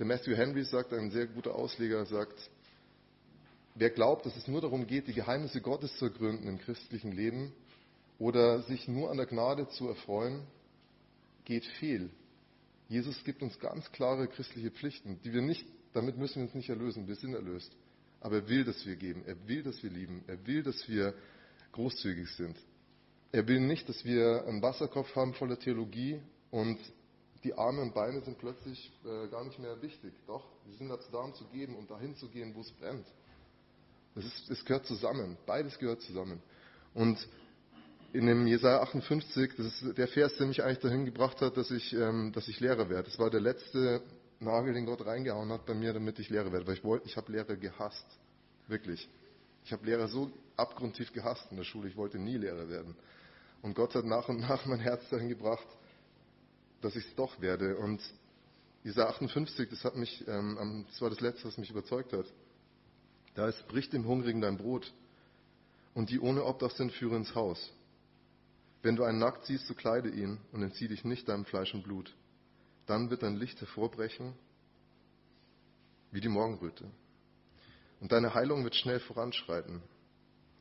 [0.00, 2.50] der Matthew Henry sagt, ein sehr guter Ausleger, sagt,
[3.74, 7.52] wer glaubt, dass es nur darum geht, die Geheimnisse Gottes zu ergründen im christlichen Leben
[8.18, 10.40] oder sich nur an der Gnade zu erfreuen,
[11.44, 12.08] geht fehl.
[12.88, 16.70] Jesus gibt uns ganz klare christliche Pflichten, die wir nicht, damit müssen wir uns nicht
[16.70, 17.70] erlösen, wir sind erlöst.
[18.20, 21.14] Aber er will, dass wir geben, er will, dass wir lieben, er will, dass wir
[21.72, 22.56] großzügig sind.
[23.32, 26.78] Er will nicht, dass wir einen Wasserkopf haben voller Theologie und
[27.44, 30.12] die Arme und Beine sind plötzlich äh, gar nicht mehr wichtig.
[30.26, 33.06] Doch, sie sind dazu da, um zu geben und dahin zu gehen, wo es brennt.
[34.14, 35.38] Das, ist, das gehört zusammen.
[35.46, 36.42] Beides gehört zusammen.
[36.92, 37.26] Und
[38.12, 41.70] in dem Jesaja 58, das ist der Vers, der mich eigentlich dahin gebracht hat, dass
[41.70, 43.04] ich, ähm, dass ich Lehrer werde.
[43.04, 44.02] Das war der letzte
[44.40, 46.66] Nagel, den Gott reingehauen hat bei mir, damit ich Lehrer werde.
[46.66, 48.06] Weil ich wollte, ich habe Lehrer gehasst.
[48.66, 49.08] Wirklich.
[49.64, 51.88] Ich habe Lehrer so abgrundtief gehasst in der Schule.
[51.88, 52.96] Ich wollte nie Lehrer werden.
[53.62, 55.66] Und Gott hat nach und nach mein Herz dahin gebracht,
[56.80, 57.76] dass ich es doch werde.
[57.76, 58.00] Und
[58.84, 62.26] dieser 58, das hat mich, ähm, das war das Letzte, was mich überzeugt hat.
[63.34, 64.90] Da ist, bricht dem Hungrigen dein Brot
[65.92, 67.72] und die ohne Obdach sind, führe ins Haus.
[68.82, 71.82] Wenn du einen nackt siehst, so kleide ihn und entzieh dich nicht deinem Fleisch und
[71.82, 72.14] Blut.
[72.90, 74.34] Dann wird dein Licht hervorbrechen
[76.10, 76.90] wie die Morgenröte.
[78.00, 79.80] Und deine Heilung wird schnell voranschreiten.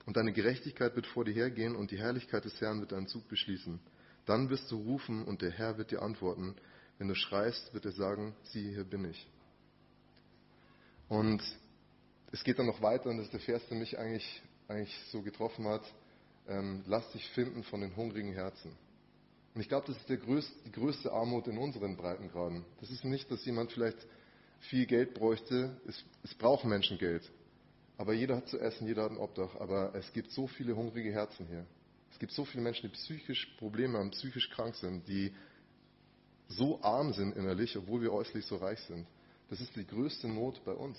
[0.05, 3.27] Und deine Gerechtigkeit wird vor dir hergehen und die Herrlichkeit des Herrn wird deinen Zug
[3.29, 3.79] beschließen.
[4.27, 6.53] Dann wirst du rufen und der Herr wird dir antworten.
[6.99, 9.27] Wenn du schreist, wird er sagen, siehe, hier bin ich.
[11.07, 11.41] Und
[12.31, 15.23] es geht dann noch weiter und das ist der Vers, der mich eigentlich, eigentlich so
[15.23, 15.81] getroffen hat.
[16.47, 18.77] Ähm, lass dich finden von den hungrigen Herzen.
[19.53, 22.63] Und ich glaube, das ist größte, die größte Armut in unseren Breitengraden.
[22.79, 23.97] Das ist nicht, dass jemand vielleicht
[24.59, 25.79] viel Geld bräuchte.
[25.87, 27.29] Es, es braucht Menschen Geld.
[27.97, 29.55] Aber jeder hat zu essen, jeder hat ein Obdach.
[29.59, 31.65] Aber es gibt so viele hungrige Herzen hier.
[32.11, 35.33] Es gibt so viele Menschen, die psychisch Probleme haben, psychisch krank sind, die
[36.47, 39.05] so arm sind innerlich, obwohl wir äußerlich so reich sind.
[39.49, 40.97] Das ist die größte Not bei uns.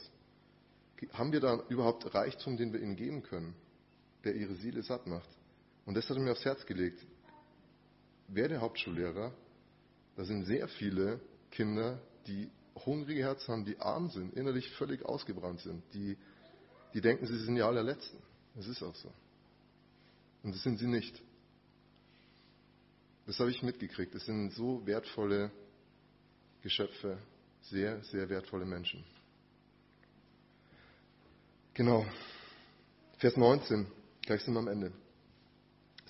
[1.13, 3.55] Haben wir da überhaupt Reichtum, den wir ihnen geben können,
[4.25, 5.29] der ihre Seele satt macht?
[5.87, 7.05] Und das hat er mir aufs Herz gelegt.
[8.33, 9.33] Werde Hauptschullehrer.
[10.17, 11.21] Da sind sehr viele
[11.51, 12.51] Kinder, die
[12.85, 16.17] hungrige Herzen haben, die arm sind, innerlich völlig ausgebrannt sind, die,
[16.95, 18.19] die denken, sie sind die allerletzten.
[18.55, 19.13] Das ist auch so.
[20.43, 21.21] Und das sind sie nicht.
[23.27, 24.15] Das habe ich mitgekriegt.
[24.15, 25.51] Das sind so wertvolle
[26.63, 27.19] Geschöpfe,
[27.63, 29.05] sehr, sehr wertvolle Menschen.
[31.75, 32.05] Genau.
[33.19, 33.87] Vers 19,
[34.23, 34.93] gleich sind wir am Ende.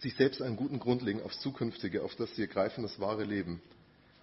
[0.01, 3.61] Sich selbst einen guten Grund legen aufs Zukünftige, auf das sie ergreifen, das wahre Leben.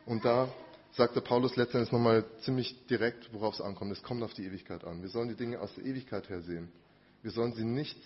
[0.06, 0.52] Und da
[0.94, 3.92] sagt der Paulus letztendlich nochmal ziemlich direkt, worauf es ankommt.
[3.92, 5.02] Es kommt auf die Ewigkeit an.
[5.02, 6.72] Wir sollen die Dinge aus der Ewigkeit her sehen.
[7.22, 7.98] Wir sollen sie nicht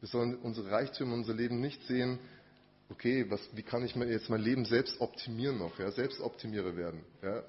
[0.00, 2.18] wir sollen unsere Reichtümer, unser Leben nicht sehen,
[2.90, 7.02] okay, was, wie kann ich jetzt mein Leben selbst optimieren noch, ja, Selbstoptimierer werden.
[7.22, 7.42] Ja.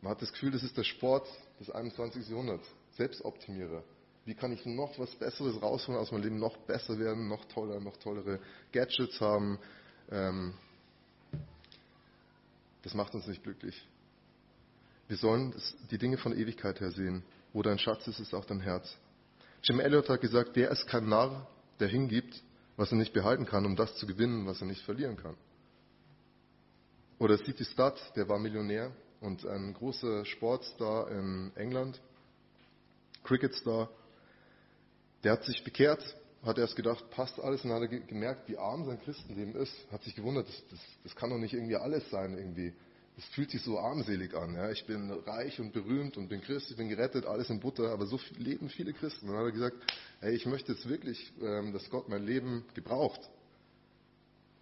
[0.00, 1.28] Man hat das Gefühl, das ist der Sport
[1.60, 2.28] des 21.
[2.28, 3.84] Jahrhunderts, Selbstoptimierer.
[4.24, 7.80] Wie kann ich noch was Besseres rausholen aus meinem Leben, noch besser werden, noch toller,
[7.80, 8.38] noch tollere
[8.72, 9.58] Gadgets haben.
[10.10, 10.54] Ähm,
[12.82, 13.86] das macht uns nicht glücklich.
[15.08, 15.54] Wir sollen
[15.90, 17.24] die Dinge von Ewigkeit her sehen.
[17.52, 18.96] Wo dein Schatz ist, ist auch dein Herz.
[19.62, 21.46] Jim Elliot hat gesagt, wer ist kein Narr,
[21.80, 22.42] der hingibt,
[22.76, 25.36] was er nicht behalten kann, um das zu gewinnen, was er nicht verlieren kann.
[27.18, 32.00] Oder City Stud, der war Millionär und ein großer Sportstar in England,
[33.22, 33.88] Cricketstar,
[35.24, 36.02] der hat sich bekehrt,
[36.42, 39.74] hat erst gedacht, passt alles, und dann hat er gemerkt, wie arm sein Christenleben ist,
[39.90, 42.74] hat sich gewundert, das, das, das kann doch nicht irgendwie alles sein irgendwie
[43.16, 44.54] es fühlt sich so armselig an.
[44.54, 44.70] Ja.
[44.70, 48.06] Ich bin reich und berühmt und bin Christ, ich bin gerettet, alles in Butter, aber
[48.06, 49.28] so leben viele Christen.
[49.28, 49.76] Und dann hat er gesagt,
[50.20, 53.20] hey, ich möchte jetzt wirklich, ähm, dass Gott mein Leben gebraucht.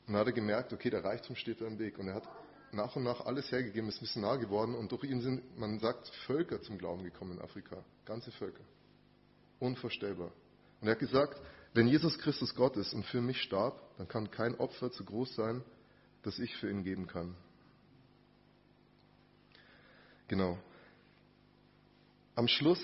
[0.06, 1.98] Und dann hat er gemerkt, okay, der Reichtum steht da im Weg.
[1.98, 2.28] Und er hat
[2.72, 6.60] nach und nach alles hergegeben, ist Missionar geworden und durch ihn sind, man sagt, Völker
[6.62, 7.84] zum Glauben gekommen in Afrika.
[8.04, 8.64] Ganze Völker.
[9.60, 10.32] Unvorstellbar.
[10.80, 11.40] Und er hat gesagt,
[11.74, 15.34] wenn Jesus Christus Gott ist und für mich starb, dann kann kein Opfer zu groß
[15.36, 15.62] sein,
[16.22, 17.36] das ich für ihn geben kann.
[20.28, 20.58] Genau.
[22.34, 22.80] Am Schluss,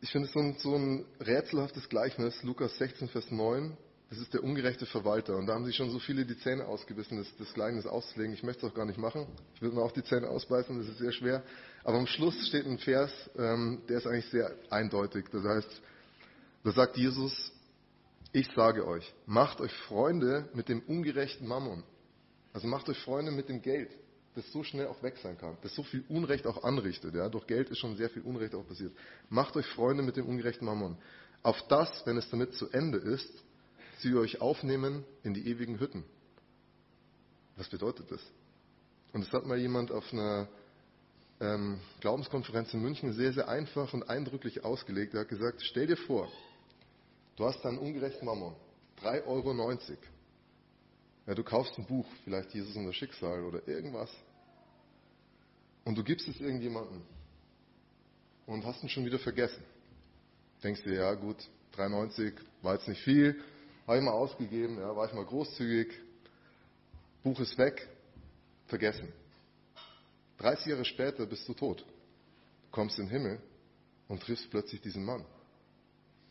[0.00, 3.76] ich finde es so ein, so ein rätselhaftes Gleichnis, Lukas 16, Vers 9,
[4.08, 5.36] das ist der ungerechte Verwalter.
[5.36, 8.34] Und da haben sich schon so viele die Zähne ausgebissen, das, das Gleichnis auszulegen.
[8.34, 9.26] Ich möchte es auch gar nicht machen.
[9.54, 11.44] Ich würde mir auch die Zähne ausbeißen, das ist sehr schwer.
[11.84, 15.26] Aber am Schluss steht ein Vers, ähm, der ist eigentlich sehr eindeutig.
[15.30, 15.82] Das heißt,
[16.62, 17.52] da sagt Jesus,
[18.32, 21.82] ich sage euch, macht euch Freunde mit dem ungerechten Mammon.
[22.52, 23.90] Also macht euch Freunde mit dem Geld
[24.34, 27.14] das so schnell auch weg sein kann, das so viel Unrecht auch anrichtet.
[27.14, 27.28] Ja?
[27.28, 28.92] Durch Geld ist schon sehr viel Unrecht auch passiert.
[29.28, 30.96] Macht euch Freunde mit dem ungerechten Mammon.
[31.42, 33.32] Auf das, wenn es damit zu Ende ist,
[33.98, 36.04] sie euch aufnehmen in die ewigen Hütten.
[37.56, 38.20] Was bedeutet das?
[39.12, 40.48] Und es hat mal jemand auf einer
[41.40, 45.14] ähm, Glaubenskonferenz in München sehr, sehr einfach und eindrücklich ausgelegt.
[45.14, 46.30] Er hat gesagt, stell dir vor,
[47.36, 48.54] du hast einen ungerechten Mammon,
[49.02, 49.72] 3,90 Euro.
[51.26, 54.10] Ja, du kaufst ein Buch, vielleicht Jesus und das Schicksal oder irgendwas,
[55.84, 57.02] und du gibst es irgendjemandem
[58.46, 59.62] und hast ihn schon wieder vergessen.
[60.62, 61.36] Denkst dir, ja gut,
[61.72, 63.40] 93 war jetzt nicht viel,
[63.86, 65.92] habe ich mal ausgegeben, ja, war ich mal großzügig,
[67.22, 67.88] Buch ist weg,
[68.66, 69.12] vergessen.
[70.38, 71.80] 30 Jahre später bist du tot.
[71.80, 73.40] Du kommst in den Himmel
[74.08, 75.24] und triffst plötzlich diesen Mann.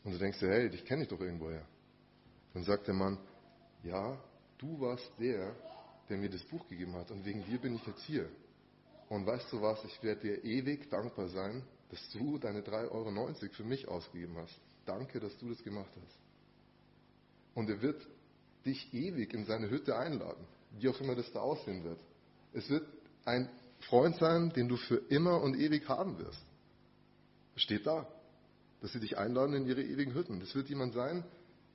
[0.04, 1.66] Und du denkst dir, hey, dich kenne ich doch irgendwoher.
[2.54, 3.18] Dann sagt der Mann,
[3.84, 4.18] ja,
[4.58, 5.56] du warst der,
[6.10, 8.30] der mir das Buch gegeben hat und wegen dir bin ich jetzt hier.
[9.10, 13.34] Und weißt du was, ich werde dir ewig dankbar sein, dass du deine 3,90 Euro
[13.54, 14.60] für mich ausgegeben hast.
[14.86, 16.20] Danke, dass du das gemacht hast.
[17.56, 18.08] Und er wird
[18.66, 20.45] dich ewig in seine Hütte einladen,
[20.80, 22.00] wie auch immer das da aussehen wird.
[22.54, 22.88] Es wird
[23.26, 23.50] ein
[23.82, 26.45] Freund sein, den du für immer und ewig haben wirst.
[27.56, 28.08] Steht da,
[28.82, 30.39] dass sie dich einladen in ihre ewigen Hütten.
[30.39, 31.23] Das wird jemand sein,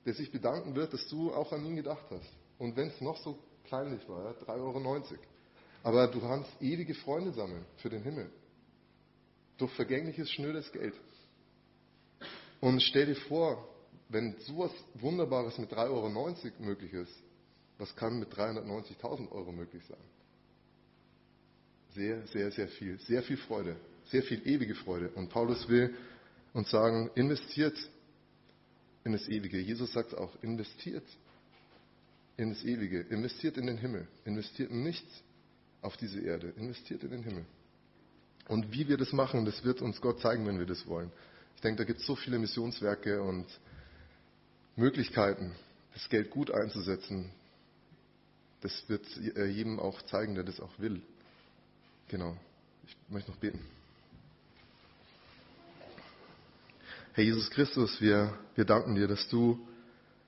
[0.05, 2.29] der sich bedanken wird, dass du auch an ihn gedacht hast.
[2.57, 5.05] Und wenn es noch so kleinlich war, ja, 3,90 Euro.
[5.83, 8.29] Aber du kannst ewige Freunde sammeln für den Himmel.
[9.57, 10.95] Durch vergängliches, schnödes Geld.
[12.59, 13.67] Und stell dir vor,
[14.09, 16.09] wenn sowas Wunderbares mit 3,90 Euro
[16.59, 17.13] möglich ist,
[17.77, 19.97] was kann mit 390.000 Euro möglich sein?
[21.93, 22.99] Sehr, sehr, sehr viel.
[22.99, 23.75] Sehr viel Freude.
[24.05, 25.09] Sehr viel ewige Freude.
[25.09, 25.95] Und Paulus will
[26.55, 27.77] uns sagen, investiert
[29.03, 29.59] in das Ewige.
[29.59, 31.03] Jesus sagt auch, investiert
[32.37, 33.01] in das Ewige.
[33.01, 34.07] Investiert in den Himmel.
[34.23, 35.05] Investiert nicht
[35.81, 36.53] auf diese Erde.
[36.57, 37.45] Investiert in den Himmel.
[38.47, 41.11] Und wie wir das machen, das wird uns Gott zeigen, wenn wir das wollen.
[41.55, 43.45] Ich denke, da gibt es so viele Missionswerke und
[44.77, 45.53] Möglichkeiten,
[45.93, 47.31] das Geld gut einzusetzen.
[48.61, 51.01] Das wird äh, jedem auch zeigen, der das auch will.
[52.07, 52.37] Genau.
[52.87, 53.59] Ich möchte noch beten.
[57.15, 59.65] Herr Jesus Christus, wir, wir danken dir, dass du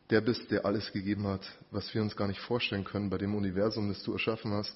[0.10, 3.36] der bist, der alles gegeben hat, was wir uns gar nicht vorstellen können bei dem
[3.36, 4.74] Universum, das du erschaffen hast,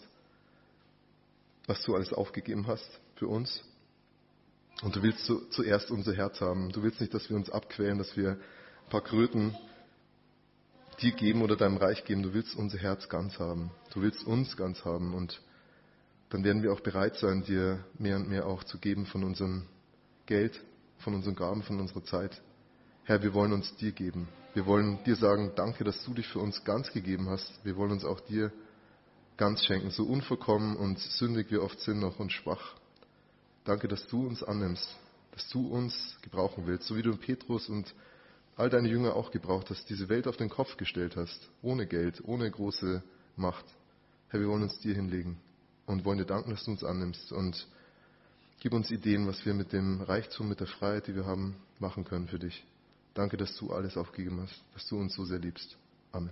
[1.68, 3.64] was du alles aufgegeben hast für uns.
[4.82, 6.74] Und du willst zu, zuerst unser Herz haben.
[6.74, 9.56] Du willst nicht, dass wir uns abquälen, dass wir ein paar Kröten
[11.02, 12.24] dir geben oder deinem Reich geben.
[12.24, 13.72] Du willst unser Herz ganz haben.
[13.94, 15.14] Du willst uns ganz haben.
[15.14, 15.42] Und
[16.28, 19.64] dann werden wir auch bereit sein, dir mehr und mehr auch zu geben von unserem
[20.26, 20.62] Geld,
[21.02, 22.42] von unseren Gaben, von unserer Zeit.
[23.04, 24.28] Herr, wir wollen uns dir geben.
[24.54, 27.60] Wir wollen dir sagen, danke, dass du dich für uns ganz gegeben hast.
[27.64, 28.52] Wir wollen uns auch dir
[29.38, 32.76] ganz schenken, so unvollkommen und sündig wir oft sind noch und schwach.
[33.64, 34.88] Danke, dass du uns annimmst,
[35.32, 37.94] dass du uns gebrauchen willst, so wie du Petrus und
[38.56, 42.22] all deine Jünger auch gebraucht hast, diese Welt auf den Kopf gestellt hast, ohne Geld,
[42.26, 43.02] ohne große
[43.36, 43.66] Macht.
[44.30, 45.40] Herr, wir wollen uns dir hinlegen
[45.86, 47.68] und wollen dir danken, dass du uns annimmst und
[48.62, 52.06] gib uns Ideen, was wir mit dem Reichtum, mit der Freiheit, die wir haben, machen
[52.06, 52.64] können für dich.
[53.14, 55.76] Danke, dass du alles aufgegeben hast, dass du uns so sehr liebst.
[56.14, 56.32] Amen.